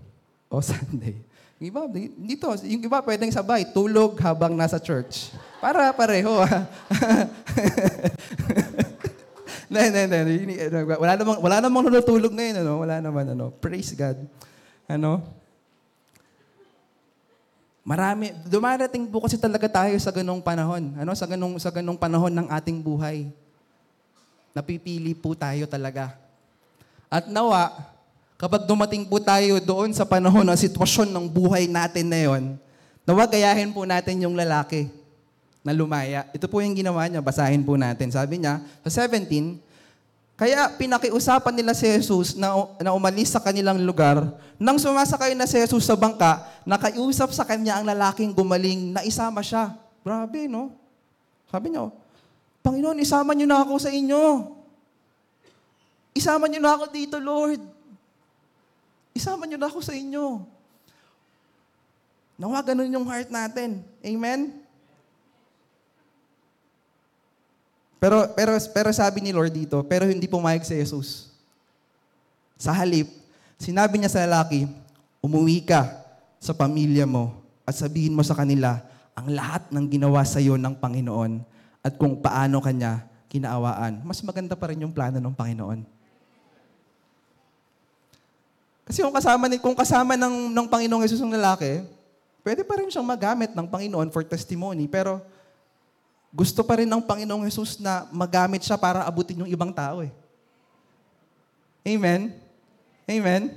o 0.47 0.57
Sunday? 0.65 1.19
Yung 1.59 1.67
iba, 1.69 1.81
dito, 1.87 2.47
yung 2.67 2.83
iba 2.83 2.99
pwedeng 3.03 3.31
sabay, 3.31 3.67
tulog 3.71 4.19
habang 4.19 4.55
nasa 4.55 4.79
church. 4.79 5.31
Para 5.59 5.91
pareho. 5.91 6.39
ah. 6.39 6.63
Hindi, 9.73 10.05
hindi, 10.05 10.05
hindi. 10.53 10.55
Wala 10.85 11.17
namang, 11.17 11.39
wala 11.41 11.57
namang 11.57 11.89
natutulog 11.89 12.29
ngayon, 12.29 12.61
ano? 12.61 12.85
Wala 12.85 13.01
naman, 13.01 13.25
ano? 13.33 13.49
Praise 13.57 13.97
God. 13.97 14.21
Ano? 14.85 15.25
Marami, 17.83 18.31
dumarating 18.47 19.03
po 19.11 19.19
kasi 19.19 19.35
talaga 19.35 19.67
tayo 19.67 19.91
sa 19.99 20.07
ganong 20.15 20.39
panahon. 20.39 20.95
Ano? 20.95 21.11
Sa 21.11 21.27
ganong, 21.27 21.59
sa 21.59 21.67
ganong 21.67 21.99
panahon 21.99 22.31
ng 22.31 22.47
ating 22.47 22.79
buhay. 22.79 23.27
Napipili 24.55 25.11
po 25.11 25.35
tayo 25.35 25.67
talaga. 25.67 26.15
At 27.11 27.27
nawa, 27.27 27.75
kapag 28.39 28.63
dumating 28.63 29.03
po 29.03 29.19
tayo 29.19 29.59
doon 29.59 29.91
sa 29.91 30.07
panahon 30.07 30.47
ng 30.47 30.55
sitwasyon 30.55 31.11
ng 31.11 31.25
buhay 31.27 31.67
natin 31.67 32.07
na 32.07 32.19
yon, 32.23 32.43
nawa 33.03 33.27
gayahin 33.27 33.75
po 33.75 33.83
natin 33.83 34.23
yung 34.23 34.39
lalaki 34.39 34.87
na 35.59 35.75
lumaya. 35.75 36.23
Ito 36.31 36.47
po 36.47 36.63
yung 36.63 36.75
ginawa 36.75 37.03
niya, 37.11 37.19
basahin 37.19 37.67
po 37.67 37.75
natin. 37.75 38.07
Sabi 38.15 38.39
niya, 38.39 38.63
sa 38.87 39.07
17, 39.07 39.59
kaya 40.43 40.67
pinakiusapan 40.75 41.55
nila 41.55 41.71
si 41.71 41.87
Jesus 41.87 42.35
na, 42.35 42.51
na 42.83 42.91
umalis 42.91 43.31
sa 43.31 43.39
kanilang 43.39 43.79
lugar. 43.79 44.27
Nang 44.59 44.75
sumasakay 44.75 45.31
na 45.39 45.47
si 45.47 45.55
Jesus 45.55 45.87
sa 45.87 45.95
bangka, 45.95 46.43
nakaiusap 46.67 47.31
sa 47.31 47.47
kanya 47.47 47.79
ang 47.79 47.87
lalaking 47.87 48.35
gumaling 48.35 48.91
na 48.91 49.07
isama 49.07 49.39
siya. 49.39 49.71
Grabe, 50.03 50.51
no? 50.51 50.75
Sabi 51.47 51.71
niya, 51.71 51.87
Panginoon, 52.59 52.99
isama 52.99 53.31
niyo 53.31 53.47
na 53.47 53.63
ako 53.63 53.87
sa 53.87 53.87
inyo. 53.87 54.51
Isama 56.11 56.51
niyo 56.51 56.59
na 56.59 56.75
ako 56.75 56.91
dito, 56.91 57.23
Lord. 57.23 57.63
Isama 59.15 59.47
niyo 59.47 59.55
na 59.55 59.71
ako 59.71 59.79
sa 59.79 59.95
inyo. 59.95 60.43
Nawa 62.35 62.59
ganun 62.67 62.91
yung 62.91 63.07
heart 63.07 63.31
natin. 63.31 63.79
Amen? 64.03 64.62
Pero, 68.03 68.27
pero, 68.35 68.51
pero 68.75 68.89
sabi 68.91 69.23
ni 69.23 69.31
Lord 69.31 69.55
dito, 69.55 69.79
pero 69.87 70.03
hindi 70.03 70.27
pumayag 70.27 70.67
si 70.67 70.75
Jesus. 70.75 71.31
Sa 72.59 72.75
halip, 72.75 73.07
sinabi 73.55 73.95
niya 73.95 74.11
sa 74.11 74.27
lalaki, 74.27 74.67
umuwi 75.23 75.63
ka 75.63 75.87
sa 76.35 76.51
pamilya 76.51 77.07
mo 77.07 77.31
at 77.63 77.79
sabihin 77.79 78.11
mo 78.11 78.19
sa 78.19 78.35
kanila 78.35 78.83
ang 79.15 79.31
lahat 79.31 79.71
ng 79.71 79.87
ginawa 79.87 80.19
sa 80.27 80.43
iyo 80.43 80.59
ng 80.59 80.75
Panginoon 80.83 81.47
at 81.79 81.95
kung 81.95 82.19
paano 82.19 82.59
kanya 82.59 83.07
kinaawaan. 83.31 84.03
Mas 84.03 84.19
maganda 84.19 84.59
pa 84.59 84.67
rin 84.67 84.83
yung 84.83 84.91
plano 84.91 85.23
ng 85.23 85.35
Panginoon. 85.39 85.79
Kasi 88.83 88.99
kung 88.99 89.15
kasama, 89.15 89.47
ni, 89.47 89.63
kung 89.63 89.79
kasama 89.79 90.19
ng, 90.19 90.51
ng 90.51 90.67
Panginoong 90.67 91.07
Jesus 91.07 91.23
ng 91.23 91.39
lalaki, 91.39 91.87
pwede 92.43 92.67
pa 92.67 92.83
rin 92.83 92.91
siyang 92.91 93.07
magamit 93.07 93.55
ng 93.55 93.63
Panginoon 93.63 94.11
for 94.11 94.27
testimony. 94.27 94.91
Pero 94.91 95.23
gusto 96.33 96.65
pa 96.65 96.81
rin 96.81 96.89
ng 96.89 97.05
Panginoong 97.05 97.45
Jesus 97.45 97.77
na 97.77 98.09
magamit 98.09 98.65
siya 98.65 98.73
para 98.73 99.05
abutin 99.05 99.45
yung 99.45 99.51
ibang 99.53 99.69
tao 99.69 100.01
eh. 100.01 100.09
Amen? 101.85 102.33
Amen? 103.05 103.53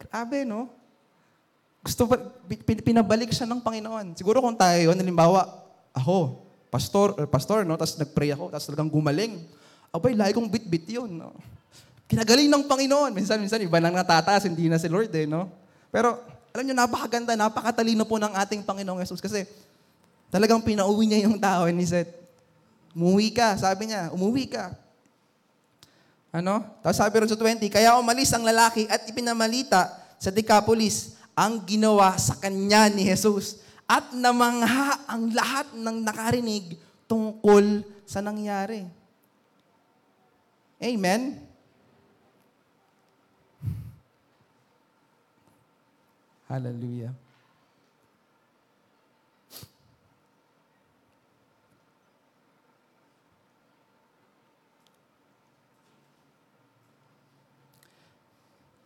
Grabe, 0.00 0.48
no? 0.48 0.72
Gusto 1.84 2.08
pa, 2.08 2.16
pinabalik 2.80 3.28
siya 3.28 3.44
ng 3.44 3.60
Panginoon. 3.60 4.16
Siguro 4.16 4.40
kung 4.40 4.56
tayo, 4.56 4.88
halimbawa, 4.88 5.44
ako, 5.92 6.48
pastor, 6.72 7.12
uh, 7.20 7.28
pastor, 7.28 7.68
no? 7.68 7.76
Tapos 7.76 8.00
nag-pray 8.00 8.32
ako, 8.32 8.56
tapos 8.56 8.64
talagang 8.72 8.88
gumaling. 8.88 9.44
Abay, 9.92 10.16
lagi 10.16 10.32
kong 10.32 10.48
bit-bit 10.48 10.88
yun, 10.88 11.12
no? 11.12 11.36
Kinagaling 12.08 12.48
ng 12.48 12.64
Panginoon. 12.64 13.12
Minsan, 13.12 13.36
minsan, 13.36 13.60
iba 13.60 13.84
nang 13.84 13.92
natataas, 13.92 14.48
hindi 14.48 14.72
na 14.72 14.80
si 14.80 14.88
Lord, 14.88 15.12
eh, 15.12 15.28
no? 15.28 15.52
Pero, 15.92 16.24
alam 16.56 16.64
nyo, 16.64 16.74
napakaganda, 16.76 17.36
napakatalino 17.36 18.08
po 18.08 18.16
ng 18.16 18.32
ating 18.32 18.64
Panginoong 18.64 19.04
Jesus. 19.04 19.20
Kasi, 19.20 19.44
Talagang 20.28 20.60
pinauwi 20.60 21.08
niya 21.08 21.24
yung 21.24 21.40
tao 21.40 21.64
and 21.64 21.80
he 21.80 21.88
said, 21.88 22.08
umuwi 22.92 23.32
ka. 23.32 23.56
Sabi 23.56 23.88
niya, 23.88 24.12
umuwi 24.12 24.44
ka. 24.48 24.76
Ano? 26.28 26.60
Tapos 26.84 27.00
sabi 27.00 27.14
rin 27.24 27.30
sa 27.30 27.40
20, 27.40 27.72
kaya 27.72 27.96
umalis 27.96 28.32
ang 28.36 28.44
lalaki 28.44 28.84
at 28.92 29.08
ipinamalita 29.08 29.88
sa 30.20 30.28
Decapolis 30.28 31.16
ang 31.32 31.64
ginawa 31.64 32.12
sa 32.20 32.36
kanya 32.36 32.92
ni 32.92 33.08
Jesus 33.08 33.64
at 33.88 34.12
namangha 34.12 35.00
ang 35.08 35.32
lahat 35.32 35.72
ng 35.72 35.96
nakarinig 36.04 36.76
tungkol 37.08 37.80
sa 38.04 38.20
nangyari. 38.20 38.84
Amen? 40.76 41.40
Hallelujah. 46.48 47.27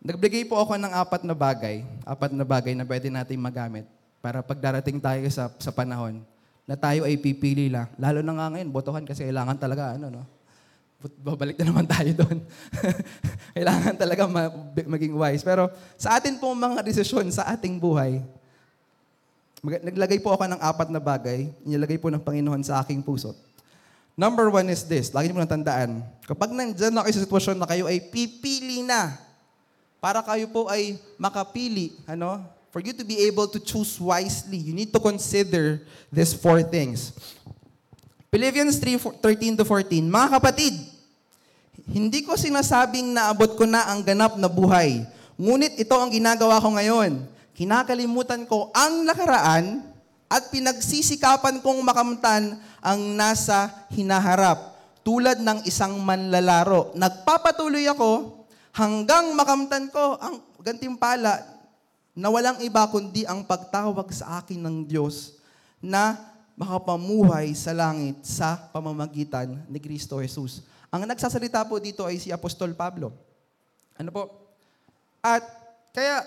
Nagbigay 0.03 0.43
po 0.43 0.59
ako 0.59 0.75
ng 0.75 0.91
apat 0.99 1.23
na 1.23 1.31
bagay, 1.31 1.79
apat 2.03 2.35
na 2.35 2.43
bagay 2.43 2.75
na 2.75 2.83
pwede 2.83 3.07
nating 3.07 3.39
magamit 3.39 3.87
para 4.19 4.43
pagdarating 4.43 4.99
tayo 4.99 5.23
sa, 5.31 5.47
sa 5.55 5.71
panahon 5.71 6.19
na 6.67 6.75
tayo 6.75 7.07
ay 7.07 7.15
pipili 7.15 7.71
lang. 7.71 7.87
Lalo 7.95 8.19
na 8.19 8.35
nga 8.35 8.51
ngayon, 8.51 8.67
botohan 8.67 9.07
kasi 9.07 9.23
kailangan 9.23 9.55
talaga, 9.55 9.95
ano, 9.95 10.11
no? 10.11 10.23
Babalik 11.23 11.55
na 11.55 11.71
naman 11.71 11.87
tayo 11.87 12.11
doon. 12.19 12.43
kailangan 13.55 13.95
talaga 13.95 14.27
ma- 14.27 14.51
maging 14.75 15.15
wise. 15.15 15.43
Pero 15.43 15.71
sa 15.95 16.19
atin 16.19 16.35
po 16.35 16.51
mga 16.51 16.83
desisyon 16.83 17.31
sa 17.31 17.47
ating 17.55 17.79
buhay, 17.79 18.19
mag- 19.63 19.87
naglagay 19.87 20.19
po 20.19 20.35
ako 20.35 20.51
ng 20.51 20.59
apat 20.59 20.91
na 20.91 20.99
bagay, 20.99 21.47
nilagay 21.63 21.95
po 21.95 22.11
ng 22.11 22.19
Panginoon 22.19 22.59
sa 22.59 22.83
aking 22.83 22.99
puso. 22.99 23.31
Number 24.19 24.51
one 24.51 24.67
is 24.67 24.83
this, 24.83 25.15
lagi 25.15 25.31
mo 25.31 25.39
nang 25.39 25.63
tandaan, 25.63 26.03
kapag 26.27 26.51
nandyan 26.51 26.91
na 26.91 27.07
kayo 27.07 27.15
sa 27.15 27.23
sitwasyon 27.23 27.55
na 27.55 27.67
kayo 27.71 27.87
ay 27.87 28.03
pipili 28.03 28.83
na 28.83 29.31
para 30.03 30.19
kayo 30.19 30.51
po 30.51 30.67
ay 30.67 30.99
makapili, 31.15 31.95
ano? 32.03 32.43
For 32.75 32.83
you 32.83 32.91
to 32.91 33.07
be 33.07 33.23
able 33.23 33.47
to 33.47 33.55
choose 33.55 33.95
wisely, 34.03 34.59
you 34.59 34.75
need 34.75 34.91
to 34.91 34.99
consider 34.99 35.79
these 36.11 36.35
four 36.35 36.59
things. 36.59 37.15
Philippians 38.27 38.75
3, 38.83 39.23
13 39.23 39.55
to 39.55 39.63
14, 39.63 40.03
Mga 40.03 40.27
kapatid, 40.35 40.75
hindi 41.87 42.19
ko 42.27 42.35
sinasabing 42.35 43.15
naabot 43.15 43.55
ko 43.55 43.63
na 43.63 43.87
ang 43.87 44.03
ganap 44.03 44.35
na 44.35 44.51
buhay. 44.51 45.07
Ngunit 45.39 45.79
ito 45.79 45.95
ang 45.95 46.11
ginagawa 46.11 46.59
ko 46.59 46.75
ngayon. 46.75 47.23
Kinakalimutan 47.55 48.43
ko 48.43 48.75
ang 48.75 49.07
nakaraan 49.07 49.87
at 50.27 50.51
pinagsisikapan 50.51 51.63
kong 51.63 51.79
makamtan 51.79 52.59
ang 52.83 52.99
nasa 53.15 53.87
hinaharap. 53.95 54.75
Tulad 55.05 55.39
ng 55.39 55.63
isang 55.63 55.95
manlalaro. 56.03 56.91
Nagpapatuloy 56.91 57.87
ako 57.87 58.42
hanggang 58.73 59.37
makamtan 59.37 59.87
ko 59.93 60.17
ang 60.17 60.41
gantimpala 60.59 61.45
na 62.17 62.27
walang 62.29 62.57
iba 62.61 62.85
kundi 62.89 63.25
ang 63.25 63.45
pagtawag 63.45 64.09
sa 64.09 64.41
akin 64.41 64.61
ng 64.61 64.77
Diyos 64.89 65.37
na 65.77 66.17
makapamuhay 66.53 67.53
sa 67.57 67.73
langit 67.73 68.21
sa 68.25 68.57
pamamagitan 68.69 69.57
ni 69.69 69.77
Kristo 69.81 70.21
Jesus. 70.21 70.65
Ang 70.93 71.09
nagsasalita 71.09 71.65
po 71.65 71.81
dito 71.81 72.05
ay 72.05 72.21
si 72.21 72.29
Apostol 72.29 72.77
Pablo. 72.77 73.13
Ano 73.97 74.13
po? 74.13 74.29
At 75.21 75.41
kaya, 75.89 76.21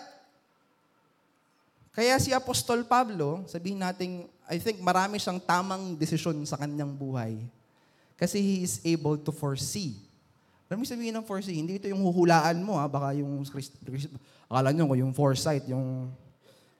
kaya 1.94 2.14
si 2.18 2.34
Apostol 2.34 2.82
Pablo, 2.82 3.46
sabihin 3.46 3.82
natin, 3.82 4.26
I 4.46 4.58
think 4.58 4.82
marami 4.82 5.22
siyang 5.22 5.38
tamang 5.42 5.94
desisyon 5.94 6.42
sa 6.46 6.58
kanyang 6.58 6.94
buhay. 6.94 7.38
Kasi 8.18 8.42
he 8.42 8.66
is 8.66 8.82
able 8.82 9.18
to 9.18 9.30
foresee. 9.30 10.05
Alam 10.66 10.82
mo 10.82 10.84
sabihin 10.86 11.14
ng 11.14 11.26
foresee, 11.26 11.54
hindi 11.54 11.78
ito 11.78 11.86
yung 11.86 12.02
huhulaan 12.02 12.58
mo 12.58 12.74
ha, 12.74 12.90
baka 12.90 13.14
yung, 13.14 13.46
Christ- 13.46 13.78
Christ- 13.86 14.10
akala 14.50 14.74
nyo 14.74 14.90
yung 14.98 15.14
foresight, 15.14 15.62
yung 15.70 16.10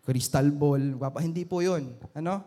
crystal 0.03 0.51
ball, 0.51 0.83
papa, 0.99 1.23
hindi 1.23 1.47
po 1.47 1.63
yun. 1.63 1.95
Ano? 2.11 2.43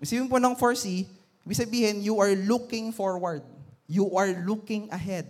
Isipin 0.00 0.28
po 0.28 0.36
ng 0.36 0.52
foresee, 0.56 1.08
ibig 1.44 1.56
sabihin, 1.56 2.04
you 2.04 2.20
are 2.20 2.36
looking 2.44 2.92
forward. 2.92 3.40
You 3.88 4.12
are 4.16 4.32
looking 4.44 4.88
ahead. 4.92 5.28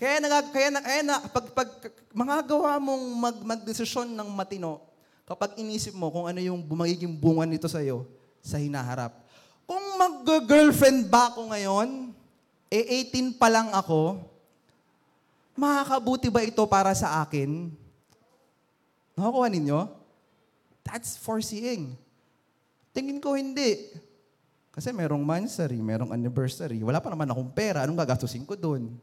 Kaya 0.00 0.18
na, 0.18 0.42
kaya 0.48 0.68
na, 0.72 0.80
kaya 0.80 1.02
na 1.04 1.16
pag, 1.30 1.46
pag 1.52 1.68
magagawa 2.10 2.80
mong 2.80 3.04
mag, 3.16 3.36
magdesisyon 3.54 4.08
ng 4.12 4.28
matino, 4.32 4.82
kapag 5.28 5.54
inisip 5.60 5.94
mo 5.94 6.10
kung 6.10 6.26
ano 6.26 6.42
yung 6.42 6.58
magiging 6.64 7.14
bunga 7.14 7.46
nito 7.46 7.70
sa 7.70 7.78
iyo 7.78 8.08
sa 8.42 8.58
hinaharap. 8.58 9.14
Kung 9.62 9.84
mag-girlfriend 9.96 11.06
ba 11.06 11.30
ako 11.30 11.54
ngayon, 11.54 12.01
eh 12.72 13.04
18 13.12 13.36
pa 13.36 13.52
lang 13.52 13.68
ako, 13.76 14.16
makakabuti 15.52 16.32
ba 16.32 16.40
ito 16.40 16.64
para 16.64 16.96
sa 16.96 17.20
akin? 17.20 17.68
Nakakuha 19.12 19.52
ninyo? 19.52 19.92
That's 20.80 21.20
foreseeing. 21.20 21.92
Tingin 22.96 23.20
ko 23.20 23.36
hindi. 23.36 23.92
Kasi 24.72 24.88
merong 24.88 25.20
mansary, 25.20 25.84
merong 25.84 26.16
anniversary. 26.16 26.80
Wala 26.80 26.96
pa 26.96 27.12
naman 27.12 27.28
akong 27.28 27.52
pera. 27.52 27.84
Anong 27.84 28.00
gagastusin 28.00 28.48
ko 28.48 28.56
doon? 28.56 28.96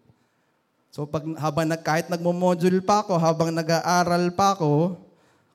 So 0.90 1.06
pag 1.06 1.22
habang 1.38 1.70
nag, 1.70 1.86
kahit 1.86 2.10
nagmo-module 2.10 2.82
pa 2.82 3.06
ako, 3.06 3.22
habang 3.22 3.54
nag-aaral 3.54 4.34
pa 4.34 4.58
ako, 4.58 4.98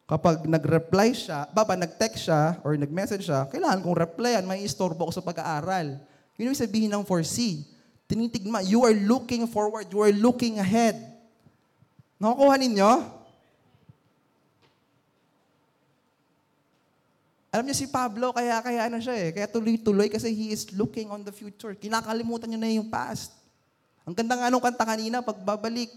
kapag 0.07 0.46
nag-reply 0.46 1.11
siya, 1.11 1.50
baba 1.50 1.74
nag-text 1.74 2.31
siya 2.31 2.62
or 2.62 2.79
nag-message 2.79 3.27
siya, 3.27 3.50
kailangan 3.50 3.83
kong 3.83 3.98
replyan, 3.98 4.46
may 4.46 4.62
istorbo 4.62 5.11
ako 5.11 5.18
sa 5.18 5.27
pag-aaral. 5.27 5.98
Yun 6.38 6.55
yung 6.55 6.62
sabihin 6.62 6.94
ng 6.94 7.03
foresee. 7.03 7.73
Tinitigma, 8.04 8.60
you 8.60 8.84
are 8.84 8.92
looking 8.92 9.48
forward, 9.48 9.88
you 9.88 10.00
are 10.04 10.12
looking 10.12 10.60
ahead. 10.60 11.00
Nakukuha 12.20 12.56
ninyo? 12.60 12.90
Alam 17.54 17.70
niyo 17.70 17.76
si 17.78 17.86
Pablo, 17.86 18.34
kaya 18.34 18.58
kaya 18.60 18.90
ano 18.90 18.98
siya 18.98 19.14
eh, 19.14 19.30
kaya 19.30 19.46
tuloy-tuloy 19.46 20.10
kasi 20.10 20.34
he 20.34 20.50
is 20.50 20.74
looking 20.74 21.06
on 21.06 21.22
the 21.22 21.30
future. 21.30 21.70
Kinakalimutan 21.78 22.50
niya 22.50 22.60
na 22.60 22.66
yung 22.66 22.90
past. 22.90 23.30
Ang 24.02 24.12
ganda 24.12 24.34
nga 24.34 24.50
nung 24.50 24.58
kanta 24.60 24.82
kanina, 24.82 25.22
pagbabalik. 25.22 25.88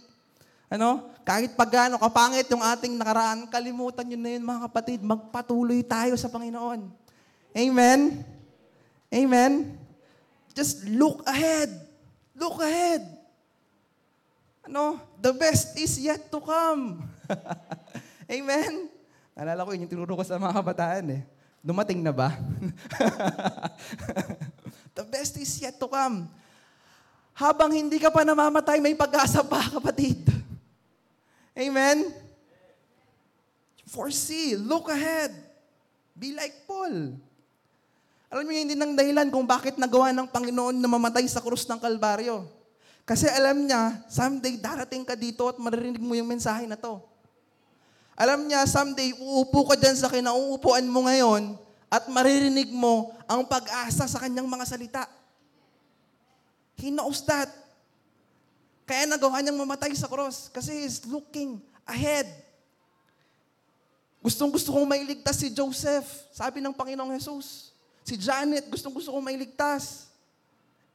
Ano? 0.70 1.10
Kahit 1.24 1.56
pagano 1.58 1.98
kapangit 1.98 2.48
yung 2.52 2.62
ating 2.62 2.94
nakaraan, 2.96 3.50
kalimutan 3.50 4.06
nyo 4.06 4.20
na 4.20 4.30
yun 4.38 4.44
mga 4.46 4.62
kapatid. 4.70 5.00
Magpatuloy 5.02 5.82
tayo 5.82 6.14
sa 6.14 6.30
Panginoon. 6.30 6.88
Amen? 7.58 8.22
Amen? 9.10 9.76
Just 10.54 10.86
look 10.88 11.24
ahead. 11.26 11.87
Look 12.38 12.62
ahead. 12.62 13.02
Ano? 14.70 15.02
The 15.18 15.34
best 15.34 15.74
is 15.82 15.98
yet 15.98 16.30
to 16.30 16.38
come. 16.38 17.02
Amen? 18.38 18.94
Naalala 19.34 19.66
ko 19.66 19.74
yun 19.74 19.90
yung 19.90 19.92
tinuro 19.92 20.14
ko 20.14 20.22
sa 20.22 20.38
mga 20.38 20.54
kabataan 20.54 21.06
eh. 21.18 21.22
Dumating 21.66 22.06
na 22.06 22.14
ba? 22.14 22.32
The 24.98 25.06
best 25.06 25.38
is 25.42 25.50
yet 25.62 25.78
to 25.82 25.90
come. 25.90 26.30
Habang 27.38 27.70
hindi 27.70 28.02
ka 28.02 28.10
pa 28.10 28.26
namamatay, 28.26 28.82
may 28.82 28.98
pag-asa 28.98 29.46
pa, 29.46 29.62
kapatid. 29.70 30.26
Amen? 31.54 32.10
Foresee, 33.86 34.58
look 34.58 34.90
ahead. 34.90 35.34
Be 36.18 36.34
like 36.34 36.66
Paul. 36.66 37.18
Alam 38.28 38.44
niyo, 38.44 38.60
hindi 38.60 38.76
nang 38.76 38.92
dahilan 38.92 39.32
kung 39.32 39.48
bakit 39.48 39.80
nagawa 39.80 40.12
ng 40.12 40.28
Panginoon 40.28 40.76
na 40.76 40.90
mamatay 40.92 41.24
sa 41.32 41.40
krus 41.40 41.64
ng 41.64 41.80
Kalbaryo. 41.80 42.44
Kasi 43.08 43.24
alam 43.32 43.64
niya, 43.64 44.04
someday 44.12 44.60
darating 44.60 45.08
ka 45.08 45.16
dito 45.16 45.48
at 45.48 45.56
maririnig 45.56 46.04
mo 46.04 46.12
yung 46.12 46.28
mensahe 46.28 46.68
na 46.68 46.76
to. 46.76 47.00
Alam 48.20 48.52
niya, 48.52 48.68
someday 48.68 49.16
uupo 49.16 49.72
ka 49.72 49.80
dyan 49.80 49.96
sa 49.96 50.12
kinauupuan 50.12 50.84
mo 50.92 51.08
ngayon 51.08 51.56
at 51.88 52.04
maririnig 52.12 52.68
mo 52.68 53.16
ang 53.24 53.48
pag-asa 53.48 54.04
sa 54.12 54.20
kanyang 54.20 54.50
mga 54.50 54.66
salita. 54.68 55.04
He 56.76 56.92
knows 56.92 57.24
that. 57.24 57.48
Kaya 58.84 59.08
nagawa 59.08 59.40
niyang 59.40 59.56
mamatay 59.56 59.96
sa 59.96 60.12
cross 60.12 60.52
kasi 60.52 60.84
he's 60.84 61.00
looking 61.08 61.64
ahead. 61.88 62.28
Gustong 64.20 64.52
gusto 64.52 64.76
kong 64.76 64.84
mailigtas 64.84 65.40
si 65.40 65.48
Joseph, 65.48 66.28
sabi 66.36 66.60
ng 66.60 66.76
Panginoong 66.76 67.16
Jesus. 67.16 67.72
Si 68.08 68.16
Janet, 68.16 68.72
gustong 68.72 68.96
gusto 68.96 69.12
kong 69.12 69.28
mailigtas. 69.28 70.08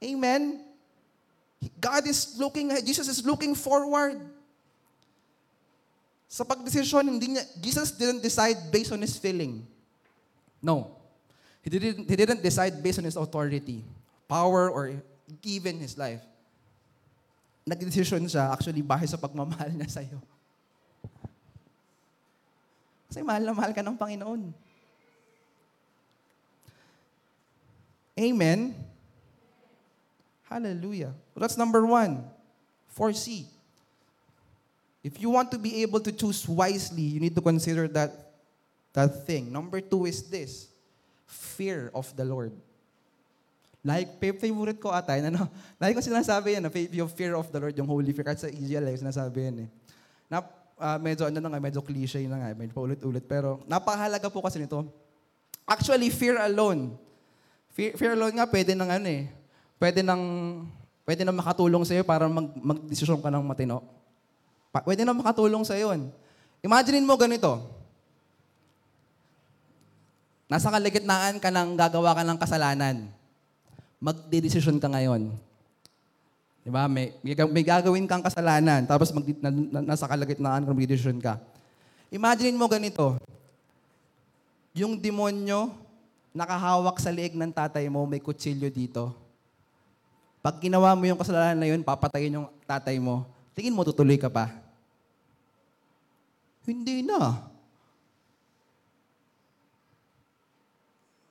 Amen? 0.01 0.65
God 1.77 2.09
is 2.09 2.33
looking. 2.41 2.73
Jesus 2.81 3.05
is 3.05 3.21
looking 3.21 3.53
forward. 3.53 4.17
Sa 6.25 6.41
pagdesisyon, 6.41 7.05
hindi 7.05 7.37
niya, 7.37 7.45
Jesus 7.61 7.93
didn't 7.93 8.25
decide 8.25 8.57
based 8.73 8.89
on 8.89 8.97
his 8.97 9.13
feeling. 9.21 9.61
No. 10.57 10.89
He 11.61 11.69
didn't, 11.69 12.09
he 12.09 12.15
didn't 12.17 12.41
decide 12.41 12.81
based 12.81 12.97
on 12.97 13.05
his 13.05 13.13
authority, 13.13 13.85
power, 14.25 14.73
or 14.73 14.97
given 15.37 15.77
his 15.77 15.93
life. 15.93 16.25
Nagdesisyon 17.69 18.25
siya 18.25 18.49
actually 18.49 18.81
bahid 18.81 19.05
sa 19.05 19.21
pagmamahal 19.21 19.69
niya 19.69 20.01
sa'yo. 20.01 20.17
Kasi 23.05 23.21
mahal 23.21 23.45
na 23.45 23.53
mahal 23.53 23.69
ka 23.69 23.85
ng 23.85 23.93
Panginoon. 24.01 24.72
Amen? 28.19 28.75
Hallelujah. 30.49 31.13
So 31.33 31.39
that's 31.39 31.57
number 31.57 31.85
one. 31.85 32.23
Foresee. 32.93 33.47
If 35.03 35.19
you 35.19 35.29
want 35.29 35.51
to 35.51 35.59
be 35.59 35.81
able 35.81 35.99
to 35.99 36.11
choose 36.11 36.47
wisely, 36.47 37.01
you 37.01 37.19
need 37.19 37.35
to 37.35 37.41
consider 37.41 37.87
that, 37.89 38.13
that 38.93 39.25
thing. 39.25 39.51
Number 39.51 39.81
two 39.81 40.05
is 40.05 40.23
this. 40.29 40.69
Fear 41.25 41.91
of 41.93 42.15
the 42.15 42.23
Lord. 42.23 42.53
Like, 43.83 44.15
fa- 44.15 44.39
favorite 44.39 44.79
ko 44.79 44.95
ata, 44.95 45.19
ano, 45.19 45.51
lagi 45.81 45.91
ko 45.91 45.99
sinasabi 45.99 46.55
yan, 46.55 46.71
yung 46.95 47.11
fear 47.11 47.35
of 47.35 47.51
the 47.51 47.59
Lord, 47.59 47.75
yung 47.75 47.89
holy 47.89 48.15
fear, 48.15 48.23
kahit 48.23 48.39
sa 48.39 48.47
EGL, 48.47 48.87
eh, 48.87 48.95
sinasabi 48.95 49.51
yan 49.51 49.67
eh. 49.67 49.69
Na, 50.31 50.39
ah, 50.79 50.95
medyo, 50.95 51.27
ano 51.27 51.35
na 51.35 51.51
nga, 51.51 51.59
medyo 51.59 51.83
cliche 51.83 52.23
na 52.23 52.39
nga, 52.39 52.55
medyo 52.55 52.71
paulit-ulit, 52.71 53.27
pero 53.27 53.59
napakahalaga 53.67 54.31
po 54.31 54.39
kasi 54.39 54.63
nito. 54.63 54.87
Actually, 55.67 56.07
fear 56.07 56.39
alone, 56.39 56.95
fear, 57.73 57.91
fear 57.97 58.13
alone 58.15 58.37
nga, 58.37 58.47
pwede 58.47 58.71
nang 58.77 58.89
ano 58.89 59.07
eh, 59.09 59.27
pwede 59.81 59.99
nang, 60.05 60.21
pwede 61.03 61.21
nang 61.25 61.37
makatulong 61.37 61.83
sa'yo 61.83 62.07
para 62.07 62.29
mag, 62.29 62.47
magdesisyon 62.55 63.19
ka 63.19 63.33
ng 63.33 63.43
matino. 63.43 63.83
Pa, 64.71 64.85
pwede 64.85 65.03
nang 65.03 65.19
makatulong 65.19 65.65
sa'yo 65.67 65.91
yun. 65.91 66.07
Imaginein 66.63 67.03
mo 67.03 67.19
ganito, 67.19 67.59
nasa 70.47 70.71
kalagitnaan 70.71 71.41
ka 71.41 71.49
ng 71.51 71.75
gagawa 71.75 72.15
ka 72.15 72.23
ng 72.23 72.39
kasalanan 72.39 73.09
magdedesisyon 74.03 74.83
ka 74.83 74.91
ngayon. 74.91 75.31
Di 76.59 76.67
ba? 76.67 76.91
May, 76.91 77.15
may, 77.23 77.33
may 77.47 77.63
gagawin 77.63 78.03
kang 78.03 78.19
kasalanan, 78.19 78.83
tapos 78.83 79.15
mag, 79.15 79.23
na, 79.39 79.49
na, 79.49 79.79
nasa 79.95 80.03
kalagitnaan 80.03 80.67
ka, 80.67 80.75
magdedesisyon 80.75 81.23
ka. 81.23 81.39
Imagine 82.11 82.59
mo 82.59 82.67
ganito. 82.67 83.15
Yung 84.75 84.99
demonyo, 84.99 85.71
nakahawak 86.33 86.97
sa 86.99 87.13
leeg 87.13 87.37
ng 87.37 87.53
tatay 87.53 87.87
mo, 87.87 88.03
may 88.09 88.19
kutsilyo 88.19 88.67
dito. 88.67 89.13
Pag 90.43 90.59
ginawa 90.59 90.91
mo 90.97 91.07
yung 91.07 91.21
kasalanan 91.21 91.55
na 91.55 91.69
yun, 91.69 91.85
papatayin 91.85 92.41
yung 92.41 92.49
tatay 92.67 92.99
mo. 92.99 93.23
Tingin 93.55 93.71
mo, 93.71 93.85
tutuloy 93.87 94.19
ka 94.19 94.27
pa? 94.27 94.51
Hindi 96.67 97.05
na. 97.05 97.47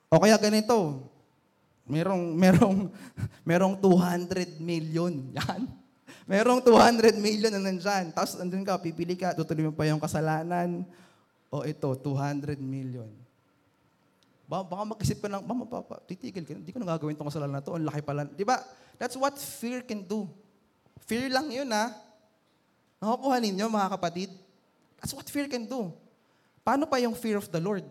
O 0.09 0.17
kaya 0.17 0.39
ganito, 0.39 1.03
Merong, 1.83 2.23
merong, 2.43 2.77
merong 3.43 3.75
200 3.79 4.59
million. 4.63 5.11
Yan. 5.35 5.67
Merong 6.31 6.63
200 6.63 7.19
million 7.19 7.51
na 7.51 7.59
nandyan. 7.59 8.15
Tapos 8.15 8.39
andun 8.39 8.63
ka, 8.63 8.79
pipili 8.79 9.19
ka, 9.19 9.35
tutuloy 9.35 9.67
mo 9.67 9.75
pa 9.75 9.83
yung 9.83 9.99
kasalanan. 9.99 10.87
O 11.51 11.67
ito, 11.67 11.91
200 11.99 12.55
million. 12.63 13.11
Ba, 14.53 14.61
baka 14.61 14.85
mag-isip 14.85 15.17
ka 15.17 15.25
ng, 15.25 15.41
mama, 15.41 15.65
papa, 15.65 15.97
titigil 16.05 16.45
ka. 16.45 16.53
Hindi 16.53 16.69
ko 16.69 16.77
na 16.77 16.93
gagawin 16.93 17.17
itong 17.17 17.25
kasalanan 17.25 17.57
na 17.57 17.65
to. 17.65 17.73
Ang 17.73 17.89
laki 17.89 18.05
pala. 18.05 18.21
Di 18.29 18.45
ba? 18.45 18.61
That's 19.01 19.17
what 19.17 19.33
fear 19.41 19.81
can 19.81 20.05
do. 20.05 20.29
Fear 21.09 21.33
lang 21.33 21.49
yun, 21.49 21.65
ha? 21.73 21.89
Nakukuha 23.01 23.41
ninyo, 23.41 23.65
mga 23.65 23.97
kapatid? 23.97 24.29
That's 25.01 25.09
what 25.09 25.25
fear 25.25 25.49
can 25.49 25.65
do. 25.65 25.89
Paano 26.61 26.85
pa 26.85 27.01
yung 27.01 27.17
fear 27.17 27.41
of 27.41 27.49
the 27.49 27.57
Lord? 27.57 27.81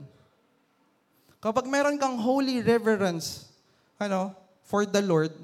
Kapag 1.42 1.66
meron 1.66 1.98
kang 1.98 2.14
holy 2.14 2.62
reverence, 2.62 3.50
ano, 3.98 4.30
for 4.62 4.86
the 4.86 5.02
Lord, 5.02 5.34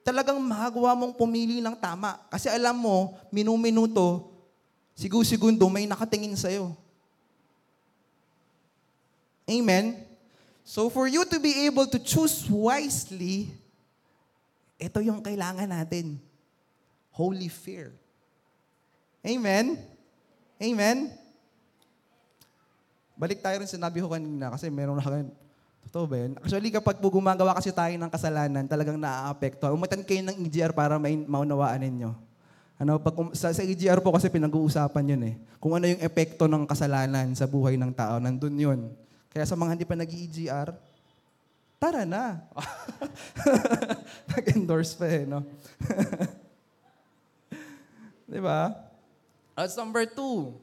talagang 0.00 0.40
magagawa 0.40 0.96
mong 0.96 1.20
pumili 1.20 1.60
ng 1.60 1.76
tama. 1.76 2.16
Kasi 2.32 2.48
alam 2.48 2.80
mo, 2.80 3.12
minuminuto, 3.28 4.32
sigu-segundo 4.96 5.68
may 5.68 5.84
nakatingin 5.84 6.32
sa'yo. 6.32 6.72
Amen? 9.44 10.03
So 10.64 10.88
for 10.88 11.04
you 11.04 11.28
to 11.28 11.36
be 11.36 11.68
able 11.68 11.84
to 11.84 12.00
choose 12.00 12.48
wisely, 12.48 13.52
ito 14.80 14.98
yung 15.04 15.20
kailangan 15.20 15.68
natin. 15.68 16.16
Holy 17.12 17.52
fear. 17.52 17.92
Amen? 19.20 19.76
Amen? 20.56 21.12
Balik 23.14 23.44
tayo 23.44 23.60
rin 23.60 23.70
sinabi 23.70 24.02
ko 24.02 24.08
kanina 24.10 24.50
kasi 24.56 24.72
meron 24.72 24.98
na 24.98 25.04
kayo. 25.04 25.28
Totoo 25.84 26.04
ba 26.08 26.16
yun? 26.16 26.32
Actually, 26.40 26.72
kapag 26.72 26.96
po 26.98 27.12
gumagawa 27.12 27.54
kasi 27.54 27.70
tayo 27.70 27.92
ng 27.94 28.10
kasalanan, 28.10 28.64
talagang 28.64 28.96
naaapekto. 28.96 29.68
Umatan 29.68 30.02
kayo 30.02 30.24
ng 30.24 30.48
EGR 30.48 30.72
para 30.72 30.96
main, 30.96 31.22
maunawaan 31.28 31.78
ninyo. 31.84 32.10
Ano, 32.80 32.98
pag, 32.98 33.14
um, 33.14 33.30
sa, 33.36 33.54
sa 33.54 33.62
EGR 33.62 34.02
po 34.02 34.10
kasi 34.10 34.26
pinag-uusapan 34.32 35.14
yun 35.14 35.22
eh. 35.28 35.34
Kung 35.62 35.76
ano 35.76 35.86
yung 35.86 36.02
epekto 36.02 36.50
ng 36.50 36.66
kasalanan 36.66 37.30
sa 37.36 37.46
buhay 37.46 37.78
ng 37.78 37.92
tao, 37.94 38.18
nandun 38.18 38.56
yun. 38.58 38.80
Kaya 39.34 39.42
sa 39.50 39.58
mga 39.58 39.74
hindi 39.74 39.82
pa 39.82 39.98
nag-EGR, 39.98 40.68
tara 41.82 42.06
na. 42.06 42.38
Nag-endorse 44.30 44.94
pa 44.94 45.10
eh, 45.10 45.26
no? 45.26 45.42
Di 48.30 48.38
ba? 48.38 48.78
That's 49.58 49.74
number 49.74 50.06
two. 50.06 50.54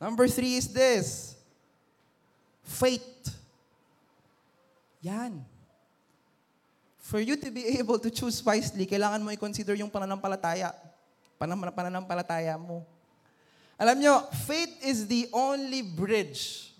Number 0.00 0.24
three 0.32 0.56
is 0.56 0.72
this. 0.72 1.36
Faith. 2.64 3.36
Yan. 5.04 5.44
For 7.04 7.20
you 7.20 7.36
to 7.36 7.52
be 7.52 7.76
able 7.76 8.00
to 8.00 8.08
choose 8.08 8.40
wisely, 8.40 8.88
kailangan 8.88 9.20
mo 9.20 9.28
i-consider 9.28 9.76
yung 9.76 9.92
pananampalataya. 9.92 10.72
Panam- 11.36 11.68
pananampalataya 11.68 12.56
mo. 12.56 12.80
Alam 13.76 13.96
nyo, 14.00 14.14
faith 14.48 14.72
is 14.84 15.04
the 15.04 15.28
only 15.36 15.84
bridge. 15.84 16.72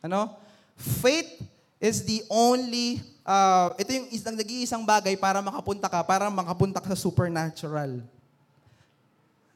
Ano? 0.00 0.41
Faith 0.82 1.38
is 1.78 2.02
the 2.02 2.26
only, 2.26 2.98
uh, 3.22 3.70
ito 3.78 3.90
yung 3.94 4.10
isang 4.10 4.34
nag-iisang 4.34 4.82
bagay 4.82 5.14
para 5.14 5.38
makapunta 5.38 5.86
ka, 5.86 6.02
para 6.02 6.26
makapunta 6.26 6.82
ka 6.82 6.90
sa 6.90 6.98
supernatural. 6.98 8.02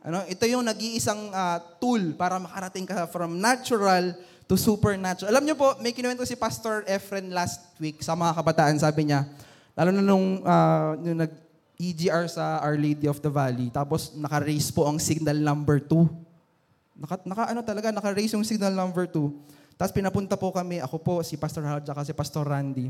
Ano? 0.07 0.23
Ito 0.31 0.47
yung 0.47 0.63
nag-iisang 0.63 1.35
uh, 1.35 1.59
tool 1.83 2.15
para 2.15 2.39
makarating 2.39 2.87
ka 2.87 3.11
from 3.11 3.43
natural 3.43 4.15
to 4.47 4.55
supernatural. 4.55 5.35
Alam 5.35 5.43
niyo 5.43 5.59
po, 5.59 5.75
may 5.83 5.91
kinuwento 5.91 6.23
si 6.23 6.39
Pastor 6.39 6.87
Efren 6.87 7.35
last 7.35 7.59
week 7.83 7.99
sa 8.07 8.15
mga 8.15 8.39
kabataan. 8.39 8.79
Sabi 8.79 9.11
niya, 9.11 9.27
lalo 9.75 9.91
na 9.91 10.03
nung, 10.07 10.47
uh, 10.47 10.95
nung 11.03 11.27
nag-EGR 11.27 12.31
sa 12.31 12.63
Our 12.63 12.79
Lady 12.79 13.11
of 13.11 13.19
the 13.19 13.27
Valley, 13.27 13.67
tapos 13.75 14.15
naka-raise 14.15 14.71
po 14.71 14.87
ang 14.87 15.03
signal 15.03 15.43
number 15.43 15.83
2. 15.83 17.03
Naka, 17.03 17.15
naka 17.27 17.43
ano 17.51 17.61
talaga, 17.67 17.91
naka-raise 17.91 18.39
yung 18.39 18.47
signal 18.47 18.71
number 18.79 19.11
2. 19.11 19.56
Tapos 19.77 19.93
pinapunta 19.93 20.41
po 20.41 20.49
kami, 20.57 20.81
ako 20.81 20.97
po, 21.05 21.15
si 21.21 21.37
Pastor 21.37 21.61
Hal, 21.69 21.85
at 21.85 22.09
si 22.09 22.17
Pastor 22.17 22.49
Randy. 22.49 22.89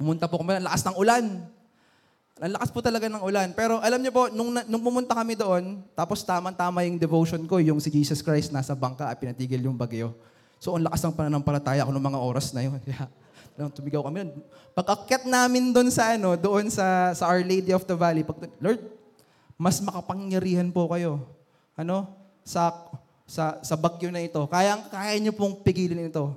Pumunta 0.00 0.24
po 0.24 0.40
kami, 0.40 0.56
ang 0.56 0.64
lakas 0.64 0.82
ng 0.88 0.96
ulan. 0.96 1.24
Ang 2.40 2.52
lakas 2.56 2.72
po 2.72 2.80
talaga 2.80 3.04
ng 3.04 3.20
ulan. 3.20 3.52
Pero 3.52 3.84
alam 3.84 4.00
niyo 4.00 4.16
po, 4.16 4.32
nung, 4.32 4.48
nung 4.64 4.80
pumunta 4.80 5.12
kami 5.12 5.36
doon, 5.36 5.84
tapos 5.92 6.24
tama-tama 6.24 6.88
yung 6.88 6.96
devotion 6.96 7.44
ko, 7.44 7.60
yung 7.60 7.76
si 7.84 7.92
Jesus 7.92 8.24
Christ 8.24 8.48
nasa 8.48 8.72
bangka 8.72 9.12
at 9.12 9.20
pinatigil 9.20 9.60
yung 9.60 9.76
bagyo. 9.76 10.16
So, 10.56 10.72
ang 10.72 10.88
lakas 10.88 11.04
ng 11.04 11.16
pananampalataya 11.16 11.84
ko 11.84 11.92
ng 11.92 12.04
mga 12.04 12.18
oras 12.20 12.56
na 12.56 12.64
yun. 12.64 12.80
Kaya, 12.84 13.04
tumigaw 13.76 14.00
kami. 14.00 14.32
Pag-akyat 14.72 15.28
namin 15.28 15.68
doon 15.68 15.92
sa, 15.92 16.16
ano, 16.16 16.32
doon 16.32 16.72
sa, 16.72 17.12
sa 17.12 17.28
Our 17.28 17.44
Lady 17.44 17.76
of 17.76 17.84
the 17.84 17.92
Valley, 17.92 18.24
pag, 18.24 18.40
Lord, 18.56 18.80
mas 19.60 19.76
makapangyarihan 19.84 20.72
po 20.72 20.88
kayo. 20.88 21.28
Ano? 21.76 22.08
Sa, 22.40 22.72
sa, 23.30 23.62
sa 23.62 23.78
bagyo 23.78 24.10
na 24.10 24.18
ito. 24.18 24.42
Kaya, 24.50 24.74
kaya 24.90 25.14
niyo 25.22 25.30
pong 25.30 25.62
pigilin 25.62 26.10
ito. 26.10 26.34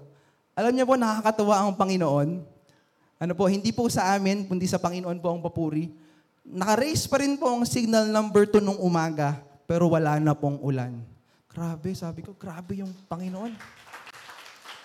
Alam 0.54 0.78
niyo 0.78 0.86
po, 0.86 0.94
nakakatawa 0.94 1.66
ang 1.66 1.74
Panginoon. 1.74 2.46
Ano 3.18 3.34
po, 3.34 3.50
hindi 3.50 3.74
po 3.74 3.90
sa 3.90 4.14
amin, 4.14 4.46
kundi 4.46 4.70
sa 4.70 4.78
Panginoon 4.78 5.18
po 5.18 5.34
ang 5.34 5.42
papuri. 5.42 5.90
Naka-raise 6.46 7.10
pa 7.10 7.18
rin 7.18 7.34
po 7.34 7.50
ang 7.50 7.66
signal 7.66 8.06
number 8.14 8.46
2 8.46 8.62
nung 8.62 8.78
umaga, 8.78 9.42
pero 9.66 9.90
wala 9.90 10.22
na 10.22 10.38
pong 10.38 10.62
ulan. 10.62 10.94
Grabe, 11.50 11.98
sabi 11.98 12.22
ko, 12.22 12.38
grabe 12.38 12.86
yung 12.86 12.94
Panginoon. 13.10 13.58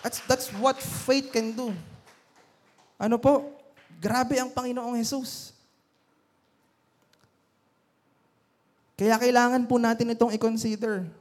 That's, 0.01 0.25
that's 0.25 0.49
what 0.57 0.81
faith 0.81 1.29
can 1.29 1.53
do. 1.53 1.69
Ano 2.97 3.21
po? 3.21 3.53
Grabe 4.01 4.41
ang 4.41 4.49
Panginoong 4.49 4.97
Jesus. 4.97 5.53
Kaya 8.97 9.13
kailangan 9.21 9.61
po 9.69 9.77
natin 9.77 10.09
itong 10.17 10.33
i-consider. 10.33 11.18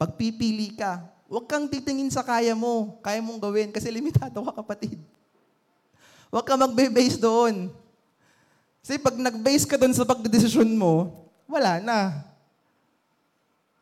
Pagpipili 0.00 0.72
ka, 0.72 1.04
huwag 1.28 1.44
kang 1.44 1.68
titingin 1.68 2.08
sa 2.08 2.24
kaya 2.24 2.56
mo, 2.56 2.96
kaya 3.04 3.20
mong 3.20 3.36
gawin, 3.36 3.68
kasi 3.68 3.92
limitado 3.92 4.40
ka 4.48 4.64
kapatid. 4.64 4.96
Huwag 6.32 6.48
ka 6.48 6.56
magbe-base 6.56 7.20
doon. 7.20 7.68
Kasi 8.80 8.96
pag 8.96 9.12
nag-base 9.12 9.68
ka 9.68 9.76
doon 9.76 9.92
sa 9.92 10.08
pagdedesisyon 10.08 10.72
mo, 10.72 11.28
wala 11.44 11.84
na. 11.84 12.24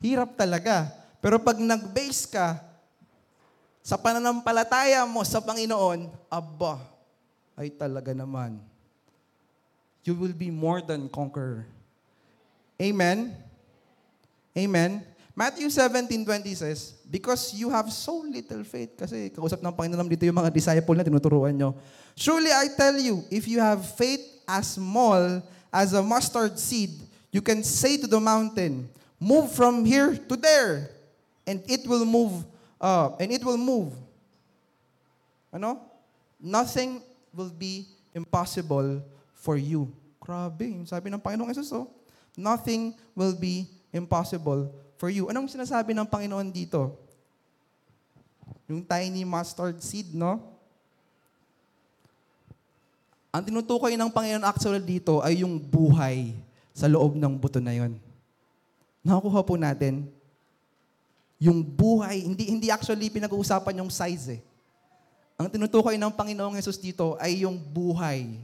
Hirap 0.02 0.34
talaga. 0.34 0.90
Pero 1.22 1.38
pag 1.38 1.62
nag-base 1.62 2.26
ka 2.26 2.58
sa 3.78 3.94
pananampalataya 3.94 5.06
mo 5.06 5.22
sa 5.22 5.38
Panginoon, 5.38 6.10
aba, 6.26 6.82
ay 7.54 7.70
talaga 7.70 8.10
naman. 8.10 8.58
You 10.02 10.18
will 10.18 10.34
be 10.34 10.50
more 10.50 10.82
than 10.82 11.06
conqueror. 11.06 11.62
Amen? 12.74 13.38
Amen? 14.58 15.04
Matthew 15.38 15.70
17.20 15.70 16.50
says, 16.58 16.98
Because 17.06 17.54
you 17.54 17.70
have 17.70 17.94
so 17.94 18.26
little 18.26 18.66
faith, 18.66 18.98
kasi 18.98 19.30
kausap 19.30 19.62
ng 19.62 19.70
Panginoon 19.70 20.10
dito 20.10 20.26
yung 20.26 20.34
mga 20.34 20.50
disciple 20.50 20.98
na 20.98 21.06
tinuturuan 21.06 21.54
nyo. 21.54 21.78
Truly 22.18 22.50
I 22.50 22.74
tell 22.74 22.98
you, 22.98 23.22
if 23.30 23.46
you 23.46 23.62
have 23.62 23.86
faith 23.94 24.18
as 24.50 24.74
small 24.74 25.38
as 25.70 25.94
a 25.94 26.02
mustard 26.02 26.58
seed, 26.58 26.90
you 27.30 27.38
can 27.38 27.62
say 27.62 27.94
to 28.02 28.10
the 28.10 28.18
mountain, 28.18 28.90
Move 29.22 29.54
from 29.54 29.86
here 29.86 30.18
to 30.18 30.34
there, 30.34 30.90
and 31.46 31.62
it 31.70 31.86
will 31.86 32.02
move 32.02 32.42
uh, 32.82 33.14
and 33.22 33.30
it 33.30 33.42
will 33.46 33.58
move. 33.58 33.94
Ano? 35.54 35.78
Nothing 36.42 36.98
will 37.30 37.54
be 37.54 37.86
impossible 38.10 39.06
for 39.38 39.54
you. 39.54 39.86
Grabe, 40.18 40.82
sabi 40.82 41.14
ng 41.14 41.22
Panginoong 41.22 41.54
Jesus, 41.54 41.70
oh, 41.70 41.86
nothing 42.34 42.90
will 43.14 43.38
be 43.38 43.70
impossible 43.94 44.66
for 44.98 45.08
you. 45.08 45.30
Anong 45.30 45.48
sinasabi 45.48 45.94
ng 45.94 46.04
Panginoon 46.04 46.50
dito? 46.50 46.98
Yung 48.68 48.84
tiny 48.84 49.24
mustard 49.24 49.80
seed, 49.80 50.12
no? 50.12 50.42
Ang 53.32 53.46
tinutukoy 53.48 53.94
ng 53.94 54.10
Panginoon 54.10 54.44
actually 54.44 54.82
dito 54.82 55.22
ay 55.22 55.46
yung 55.46 55.56
buhay 55.56 56.34
sa 56.74 56.90
loob 56.90 57.14
ng 57.14 57.32
buto 57.38 57.62
na 57.62 57.72
yon. 57.72 57.96
Nakukuha 59.06 59.40
po 59.46 59.54
natin 59.54 60.10
yung 61.38 61.62
buhay, 61.62 62.26
hindi, 62.26 62.50
hindi 62.50 62.66
actually 62.66 63.06
pinag-uusapan 63.14 63.78
yung 63.78 63.90
size 63.94 64.36
eh. 64.36 64.40
Ang 65.38 65.46
tinutukoy 65.46 65.94
ng 65.94 66.10
Panginoong 66.10 66.58
Yesus 66.58 66.74
dito 66.82 67.14
ay 67.22 67.46
yung 67.46 67.54
buhay 67.54 68.42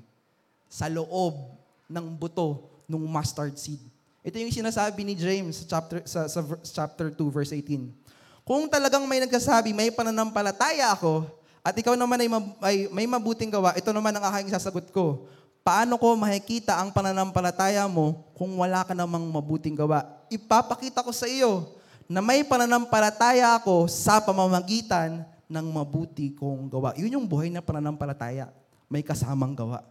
sa 0.70 0.86
loob 0.86 1.58
ng 1.90 2.06
buto 2.14 2.70
ng 2.86 3.02
mustard 3.02 3.58
seed. 3.58 3.82
Ito 4.24 4.40
yung 4.40 4.48
sinasabi 4.48 5.04
ni 5.04 5.12
James 5.12 5.60
sa 5.60 5.76
chapter, 5.76 6.00
sa, 6.08 6.24
sa 6.24 6.40
chapter 6.64 7.12
2, 7.12 7.20
verse 7.28 7.52
18. 7.52 7.92
Kung 8.40 8.64
talagang 8.72 9.04
may 9.04 9.20
nagsasabi, 9.20 9.76
may 9.76 9.92
pananampalataya 9.92 10.96
ako, 10.96 11.28
at 11.60 11.76
ikaw 11.76 11.92
naman 11.92 12.16
ay, 12.24 12.28
ay 12.64 12.76
may 12.88 13.04
mabuting 13.04 13.52
gawa, 13.52 13.76
ito 13.76 13.92
naman 13.92 14.16
ang 14.16 14.24
aking 14.32 14.48
sasagot 14.56 14.88
ko. 14.88 15.28
Paano 15.60 16.00
ko 16.00 16.16
makikita 16.16 16.76
ang 16.76 16.88
pananampalataya 16.88 17.84
mo 17.84 18.24
kung 18.32 18.56
wala 18.56 18.80
ka 18.84 18.96
namang 18.96 19.28
mabuting 19.28 19.76
gawa? 19.76 20.08
Ipapakita 20.32 21.04
ko 21.04 21.12
sa 21.12 21.28
iyo 21.28 21.76
na 22.08 22.24
may 22.24 22.44
pananampalataya 22.48 23.60
ako 23.60 23.88
sa 23.92 24.24
pamamagitan 24.24 25.24
ng 25.48 25.66
mabuti 25.68 26.32
kong 26.32 26.72
gawa. 26.72 26.96
Yun 26.96 27.20
yung 27.20 27.28
buhay 27.28 27.52
na 27.52 27.60
pananampalataya. 27.60 28.48
May 28.88 29.04
kasamang 29.04 29.52
gawa. 29.52 29.84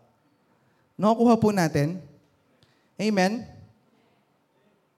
Nakukuha 0.97 1.38
po 1.38 1.49
natin? 1.53 2.01
Amen? 2.97 3.45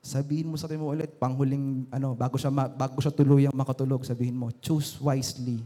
Sabihin 0.05 0.53
mo 0.53 0.53
sa 0.53 0.69
mo 0.77 0.93
ulit, 0.93 1.17
panghuling, 1.17 1.89
ano, 1.89 2.13
bago 2.13 2.37
siya, 2.37 2.53
bago 2.53 3.01
siya 3.01 3.09
tuluyang 3.09 3.57
makatulog, 3.57 4.05
sabihin 4.05 4.37
mo, 4.37 4.53
choose 4.61 5.01
wisely. 5.01 5.57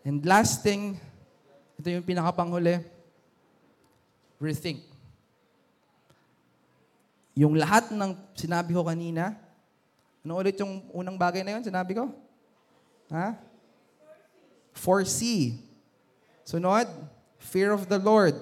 And 0.00 0.24
last 0.24 0.64
thing, 0.64 0.96
ito 1.76 1.92
yung 1.92 2.08
pinakapanghuli, 2.08 2.80
rethink. 4.40 4.88
Yung 7.36 7.60
lahat 7.60 7.92
ng 7.92 8.16
sinabi 8.32 8.72
ko 8.72 8.88
kanina, 8.88 9.36
ano 10.24 10.40
ulit 10.40 10.56
yung 10.56 10.80
unang 10.96 11.20
bagay 11.20 11.44
na 11.44 11.60
yun, 11.60 11.64
sinabi 11.68 11.92
ko? 11.92 12.08
Ha? 13.12 13.36
Foresee. 14.72 15.60
Sunod, 16.40 16.88
fear 17.36 17.76
of 17.76 17.84
the 17.84 18.00
Lord. 18.00 18.32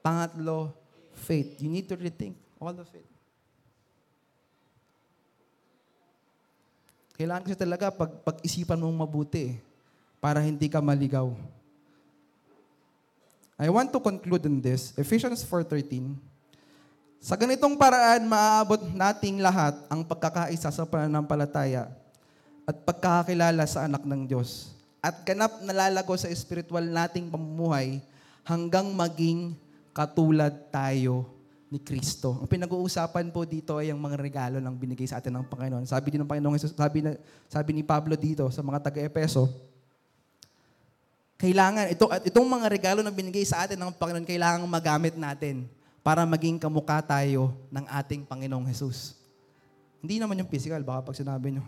Pangatlo, 0.00 0.72
faith. 1.12 1.60
You 1.60 1.68
need 1.68 1.92
to 1.92 2.00
rethink 2.00 2.40
all 2.56 2.72
of 2.72 2.88
it. 2.96 3.09
Kailangan 7.20 7.44
kasi 7.44 7.52
talaga 7.52 7.92
pag, 7.92 8.08
pag-isipan 8.24 8.80
mong 8.80 9.04
mabuti 9.04 9.60
para 10.24 10.40
hindi 10.40 10.72
ka 10.72 10.80
maligaw. 10.80 11.28
I 13.60 13.68
want 13.68 13.92
to 13.92 14.00
conclude 14.00 14.48
on 14.48 14.56
this. 14.64 14.96
Ephesians 14.96 15.44
4.13 15.44 16.16
Sa 17.20 17.36
ganitong 17.36 17.76
paraan, 17.76 18.24
maaabot 18.24 18.80
nating 18.96 19.36
lahat 19.36 19.76
ang 19.92 20.00
pagkakaisa 20.00 20.72
sa 20.72 20.88
pananampalataya 20.88 21.92
at 22.64 22.76
pagkakakilala 22.88 23.68
sa 23.68 23.84
anak 23.84 24.00
ng 24.00 24.24
Diyos 24.24 24.72
at 25.04 25.20
ganap 25.20 25.60
nalalago 25.60 26.16
sa 26.16 26.32
espiritual 26.32 26.88
nating 26.88 27.28
pamumuhay 27.28 28.00
hanggang 28.48 28.88
maging 28.96 29.52
katulad 29.92 30.56
tayo 30.72 31.28
ni 31.70 31.78
Kristo. 31.78 32.34
Ang 32.42 32.50
pinag-uusapan 32.50 33.30
po 33.30 33.46
dito 33.46 33.78
ay 33.78 33.94
ang 33.94 34.00
mga 34.02 34.18
regalo 34.18 34.58
ng 34.58 34.74
binigay 34.74 35.06
sa 35.06 35.22
atin 35.22 35.30
ng 35.38 35.46
Panginoon. 35.46 35.86
Sabi 35.86 36.10
din 36.10 36.18
ng 36.18 36.26
Panginoon, 36.26 36.58
Jesus- 36.58 36.74
sabi, 36.74 36.98
na, 36.98 37.14
sabi 37.46 37.70
ni 37.70 37.86
Pablo 37.86 38.18
dito 38.18 38.42
sa 38.50 38.58
mga 38.58 38.90
taga-Epeso, 38.90 39.46
kailangan, 41.38 41.94
ito, 41.94 42.04
itong 42.26 42.44
mga 42.50 42.66
regalo 42.66 43.00
na 43.06 43.14
binigay 43.14 43.46
sa 43.46 43.64
atin 43.64 43.78
ng 43.78 43.94
Panginoon, 43.94 44.26
kailangan 44.26 44.66
magamit 44.66 45.14
natin 45.14 45.70
para 46.02 46.26
maging 46.26 46.58
kamukha 46.58 46.98
tayo 47.06 47.54
ng 47.70 47.86
ating 47.86 48.26
Panginoong 48.26 48.66
Jesus. 48.66 49.14
Hindi 50.02 50.18
naman 50.18 50.42
yung 50.42 50.50
physical, 50.50 50.82
baka 50.82 51.06
pag 51.06 51.16
sinabi 51.16 51.54
nyo. 51.54 51.64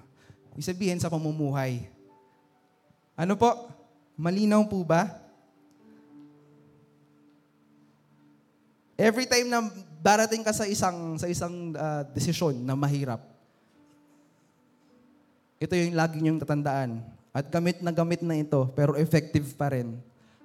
Ibig 0.52 0.66
sabihin 0.66 0.98
sa 0.98 1.08
pamumuhay. 1.08 1.86
Ano 3.14 3.38
po? 3.38 3.70
Malinaw 4.18 4.66
po 4.66 4.82
ba? 4.82 5.08
Every 8.98 9.30
time 9.30 9.48
na 9.48 9.70
darating 10.02 10.42
ka 10.42 10.50
sa 10.50 10.66
isang 10.66 11.14
sa 11.14 11.30
isang 11.30 11.70
ah, 11.78 12.02
desisyon 12.10 12.58
na 12.66 12.74
mahirap, 12.74 13.22
ito 15.62 15.78
yung 15.78 15.94
lagi 15.94 16.18
niyong 16.18 16.42
tatandaan. 16.42 16.98
At 17.32 17.48
gamit 17.48 17.80
na 17.80 17.94
gamit 17.94 18.20
na 18.20 18.36
ito, 18.36 18.68
pero 18.74 18.98
effective 18.98 19.54
pa 19.56 19.72
rin. 19.72 19.96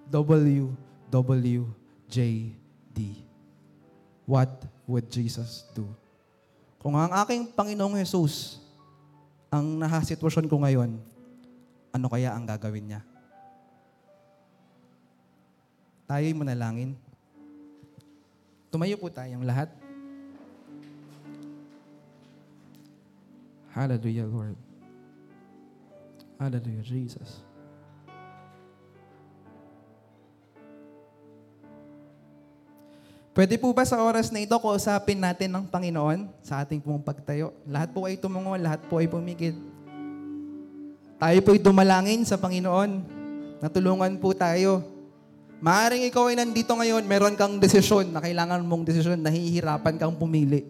WWJD. 0.08 1.10
What 4.24 4.64
would 4.88 5.12
Jesus 5.12 5.68
do? 5.76 5.84
Kung 6.80 6.96
ang 6.96 7.12
aking 7.12 7.52
Panginoong 7.52 8.00
Jesus 8.00 8.64
ang 9.52 9.80
nahasitwasyon 9.80 10.48
ko 10.48 10.64
ngayon, 10.64 10.96
ano 11.92 12.08
kaya 12.08 12.32
ang 12.32 12.48
gagawin 12.48 12.88
niya? 12.88 13.02
Tayo'y 16.08 16.32
manalangin. 16.32 16.96
Tumayo 18.68 19.00
po 19.00 19.08
tayong 19.08 19.48
lahat. 19.48 19.72
Hallelujah, 23.72 24.28
Lord. 24.28 24.58
Hallelujah, 26.42 26.84
Jesus. 26.84 27.48
Pwede 33.38 33.54
po 33.62 33.70
ba 33.70 33.86
sa 33.86 34.02
oras 34.02 34.34
na 34.34 34.42
ito 34.42 34.58
kausapin 34.58 35.22
natin 35.22 35.54
ng 35.54 35.70
Panginoon 35.70 36.26
sa 36.42 36.66
ating 36.66 36.82
pong 36.82 36.98
pagtayo? 37.06 37.54
Lahat 37.70 37.94
po 37.94 38.10
ay 38.10 38.18
tumungo, 38.18 38.58
lahat 38.58 38.82
po 38.90 38.98
ay 38.98 39.06
pumikit. 39.06 39.54
Tayo 41.22 41.38
po'y 41.46 41.62
dumalangin 41.62 42.26
sa 42.26 42.34
Panginoon. 42.42 42.98
Natulungan 43.62 44.18
po 44.18 44.34
tayo. 44.34 44.97
Maaring 45.58 46.06
ikaw 46.06 46.30
ay 46.30 46.38
nandito 46.38 46.70
ngayon, 46.70 47.02
meron 47.10 47.34
kang 47.34 47.58
desisyon 47.58 48.14
na 48.14 48.22
kailangan 48.22 48.62
mong 48.62 48.86
desisyon, 48.86 49.18
nahihirapan 49.18 49.98
kang 49.98 50.14
pumili. 50.14 50.70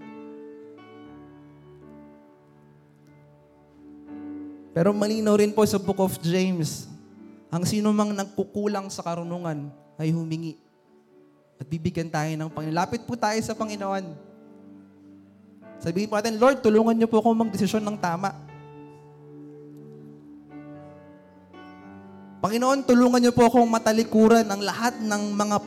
Pero 4.72 4.96
malinaw 4.96 5.36
rin 5.36 5.52
po 5.52 5.68
sa 5.68 5.76
Book 5.76 6.00
of 6.00 6.16
James, 6.24 6.88
ang 7.52 7.68
sino 7.68 7.92
mang 7.92 8.16
nagkukulang 8.16 8.88
sa 8.88 9.04
karunungan 9.04 9.68
ay 10.00 10.16
humingi. 10.16 10.56
At 11.60 11.68
bibigyan 11.68 12.08
tayo 12.08 12.30
ng 12.32 12.48
Panginoon. 12.54 12.78
Lapit 12.78 13.04
po 13.04 13.20
tayo 13.20 13.42
sa 13.44 13.58
Panginoon. 13.58 14.06
Sabihin 15.84 16.08
po 16.08 16.16
natin, 16.16 16.40
Lord, 16.40 16.64
tulungan 16.64 16.96
niyo 16.96 17.12
po 17.12 17.20
ako 17.20 17.36
magdesisyon 17.36 17.84
ng 17.84 17.98
tama. 18.00 18.47
Panginoon, 22.38 22.86
tulungan 22.86 23.18
niyo 23.18 23.34
po 23.34 23.50
akong 23.50 23.66
matalikuran 23.66 24.46
ang 24.46 24.62
lahat 24.62 24.94
ng 25.02 25.24
mga 25.34 25.58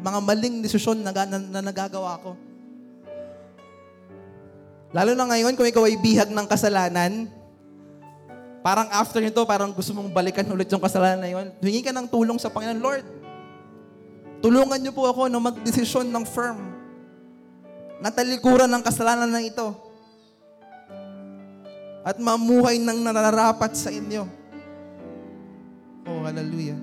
mga 0.00 0.20
maling 0.24 0.56
desisyon 0.64 1.04
na, 1.04 1.12
na, 1.12 1.36
na 1.36 1.60
nagagawa 1.60 2.16
ko. 2.22 2.32
Lalo 4.90 5.14
na 5.14 5.28
ngayon, 5.28 5.54
kung 5.54 5.68
ikaw 5.68 5.86
ay 5.86 6.00
bihag 6.00 6.30
ng 6.32 6.46
kasalanan, 6.50 7.30
parang 8.64 8.88
after 8.90 9.22
nito, 9.22 9.44
parang 9.46 9.70
gusto 9.70 9.94
mong 9.94 10.10
balikan 10.10 10.48
ulit 10.50 10.66
yung 10.72 10.82
kasalanan 10.82 11.20
na 11.20 11.30
yun, 11.30 11.46
hingi 11.62 11.84
ka 11.84 11.94
ng 11.94 12.10
tulong 12.10 12.40
sa 12.40 12.50
Panginoon, 12.50 12.80
Lord, 12.82 13.06
tulungan 14.40 14.80
niyo 14.80 14.90
po 14.96 15.06
ako 15.06 15.28
na 15.28 15.38
magdesisyon 15.38 16.08
ng 16.08 16.24
firm 16.26 16.58
na 18.00 18.08
talikuran 18.08 18.70
ng 18.72 18.82
kasalanan 18.82 19.28
na 19.28 19.44
ito 19.44 19.76
at 22.00 22.16
mamuhay 22.16 22.80
ng 22.80 22.98
nararapat 23.04 23.76
sa 23.76 23.92
inyo. 23.92 24.39
Oh, 26.06 26.24
hallelujah. 26.24 26.80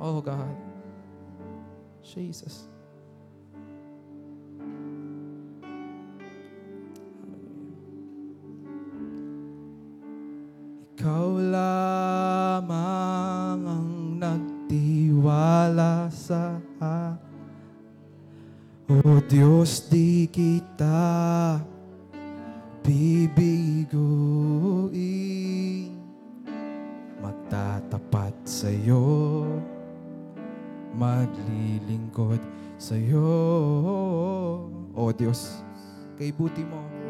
Oh, 0.00 0.20
God. 0.20 0.56
Jesus. 2.02 2.68
Ikaw 10.92 11.28
lamang 11.50 12.70
ang 13.66 13.90
nagtiwala 14.22 16.06
sa 16.12 16.62
O 18.92 19.18
Diyos, 19.24 19.88
di 19.88 20.28
kita 20.28 21.56
bibiguin 22.84 23.51
Maglilingkod 32.12 32.44
sa'yo 32.76 33.24
O 34.92 35.08
Diyos, 35.16 35.64
kay 36.20 36.28
buti 36.28 36.60
mo 36.60 37.01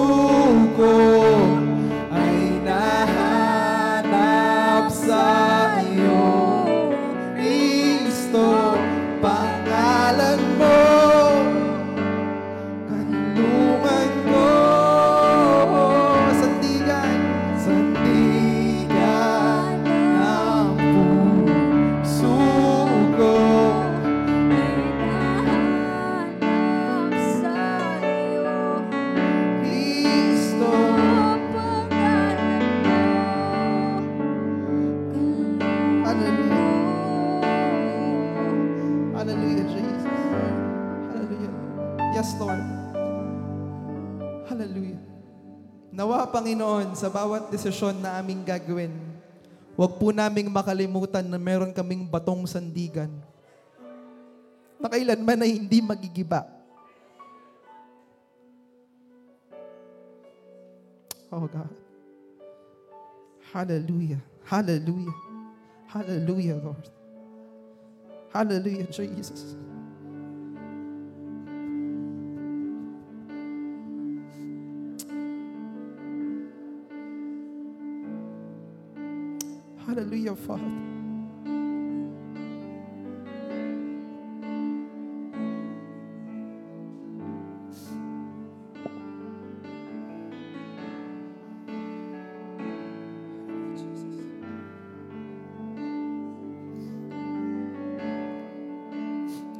puso 0.00 0.39
sa 47.00 47.08
bawat 47.08 47.48
desisyon 47.48 47.96
na 47.96 48.20
aming 48.20 48.44
gagawin, 48.44 48.92
huwag 49.72 49.96
po 49.96 50.12
naming 50.12 50.52
makalimutan 50.52 51.24
na 51.24 51.40
meron 51.40 51.72
kaming 51.72 52.04
batong 52.04 52.44
sandigan 52.44 53.08
na 54.76 54.92
kailanman 54.92 55.40
ay 55.40 55.56
hindi 55.56 55.80
magigiba. 55.80 56.44
Oh 61.32 61.48
God. 61.48 61.72
Hallelujah. 63.48 64.20
Hallelujah. 64.44 65.16
Hallelujah, 65.88 66.56
Lord. 66.60 66.84
Hallelujah, 68.28 68.86
Jesus. 68.92 69.56
Hallelujah, 80.00 80.32
Father. 80.32 80.64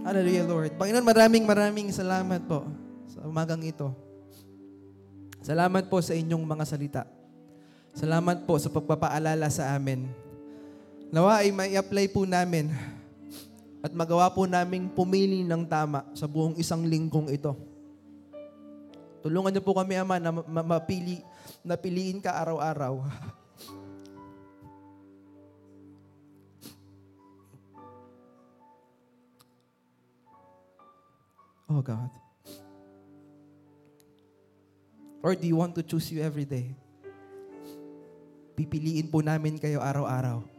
Hallelujah, 0.01 0.49
Lord. 0.49 0.73
Panginoon, 0.81 1.05
maraming 1.05 1.45
maraming 1.45 1.93
salamat 1.93 2.41
po 2.49 2.65
sa 3.13 3.29
umagang 3.29 3.61
ito. 3.61 3.93
Salamat 5.45 5.85
po 5.93 6.01
sa 6.01 6.17
inyong 6.17 6.49
mga 6.49 6.65
salita. 6.65 7.05
Salamat 7.93 8.49
po 8.49 8.57
sa 8.57 8.73
pagpapaalala 8.73 9.53
sa 9.53 9.77
amin. 9.77 10.30
Nawa 11.11 11.43
ay 11.43 11.51
may 11.51 11.75
apply 11.75 12.07
po 12.07 12.23
namin 12.23 12.71
at 13.83 13.91
magawa 13.91 14.31
po 14.31 14.47
naming 14.47 14.87
pumili 14.87 15.43
ng 15.43 15.67
tama 15.67 16.07
sa 16.15 16.31
buong 16.31 16.55
isang 16.55 16.87
linggong 16.87 17.35
ito. 17.35 17.59
Tulungan 19.19 19.51
niyo 19.51 19.63
po 19.67 19.75
kami, 19.75 19.99
Ama, 19.99 20.23
na 20.23 20.31
ma- 20.31 20.79
mapili, 20.79 21.19
napiliin 21.67 22.23
ka 22.23 22.31
araw-araw. 22.39 23.03
Oh 31.71 31.83
God. 31.83 32.11
Or 35.23 35.35
do 35.35 35.47
you 35.47 35.55
want 35.59 35.75
to 35.75 35.83
choose 35.87 36.11
you 36.11 36.19
every 36.19 36.47
day? 36.47 36.75
Pipiliin 38.59 39.07
po 39.07 39.23
namin 39.23 39.59
kayo 39.59 39.79
araw-araw. 39.79 40.50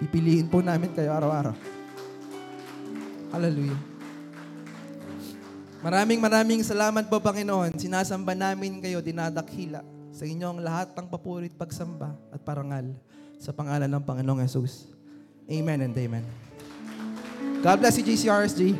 Pipiliin 0.00 0.48
po 0.48 0.64
namin 0.64 0.96
kayo 0.96 1.12
araw-araw. 1.12 1.52
Hallelujah. 3.30 3.76
Maraming 5.80 6.20
maraming 6.20 6.60
salamat 6.64 7.08
po, 7.08 7.20
Panginoon. 7.20 7.76
Sinasamba 7.76 8.32
namin 8.32 8.80
kayo, 8.80 9.04
dinadakhila 9.04 9.84
sa 10.12 10.24
inyong 10.24 10.60
lahat 10.60 10.92
ng 10.96 11.06
papurit 11.08 11.52
pagsamba 11.56 12.12
at 12.32 12.40
parangal 12.40 12.92
sa 13.40 13.52
pangalan 13.52 13.88
ng 13.88 14.02
Panginoong 14.04 14.44
Yesus. 14.44 14.88
Amen 15.48 15.84
and 15.84 15.96
amen. 15.96 16.24
God 17.60 17.76
bless 17.80 17.96
you, 18.00 18.04
GCRSG. 18.04 18.76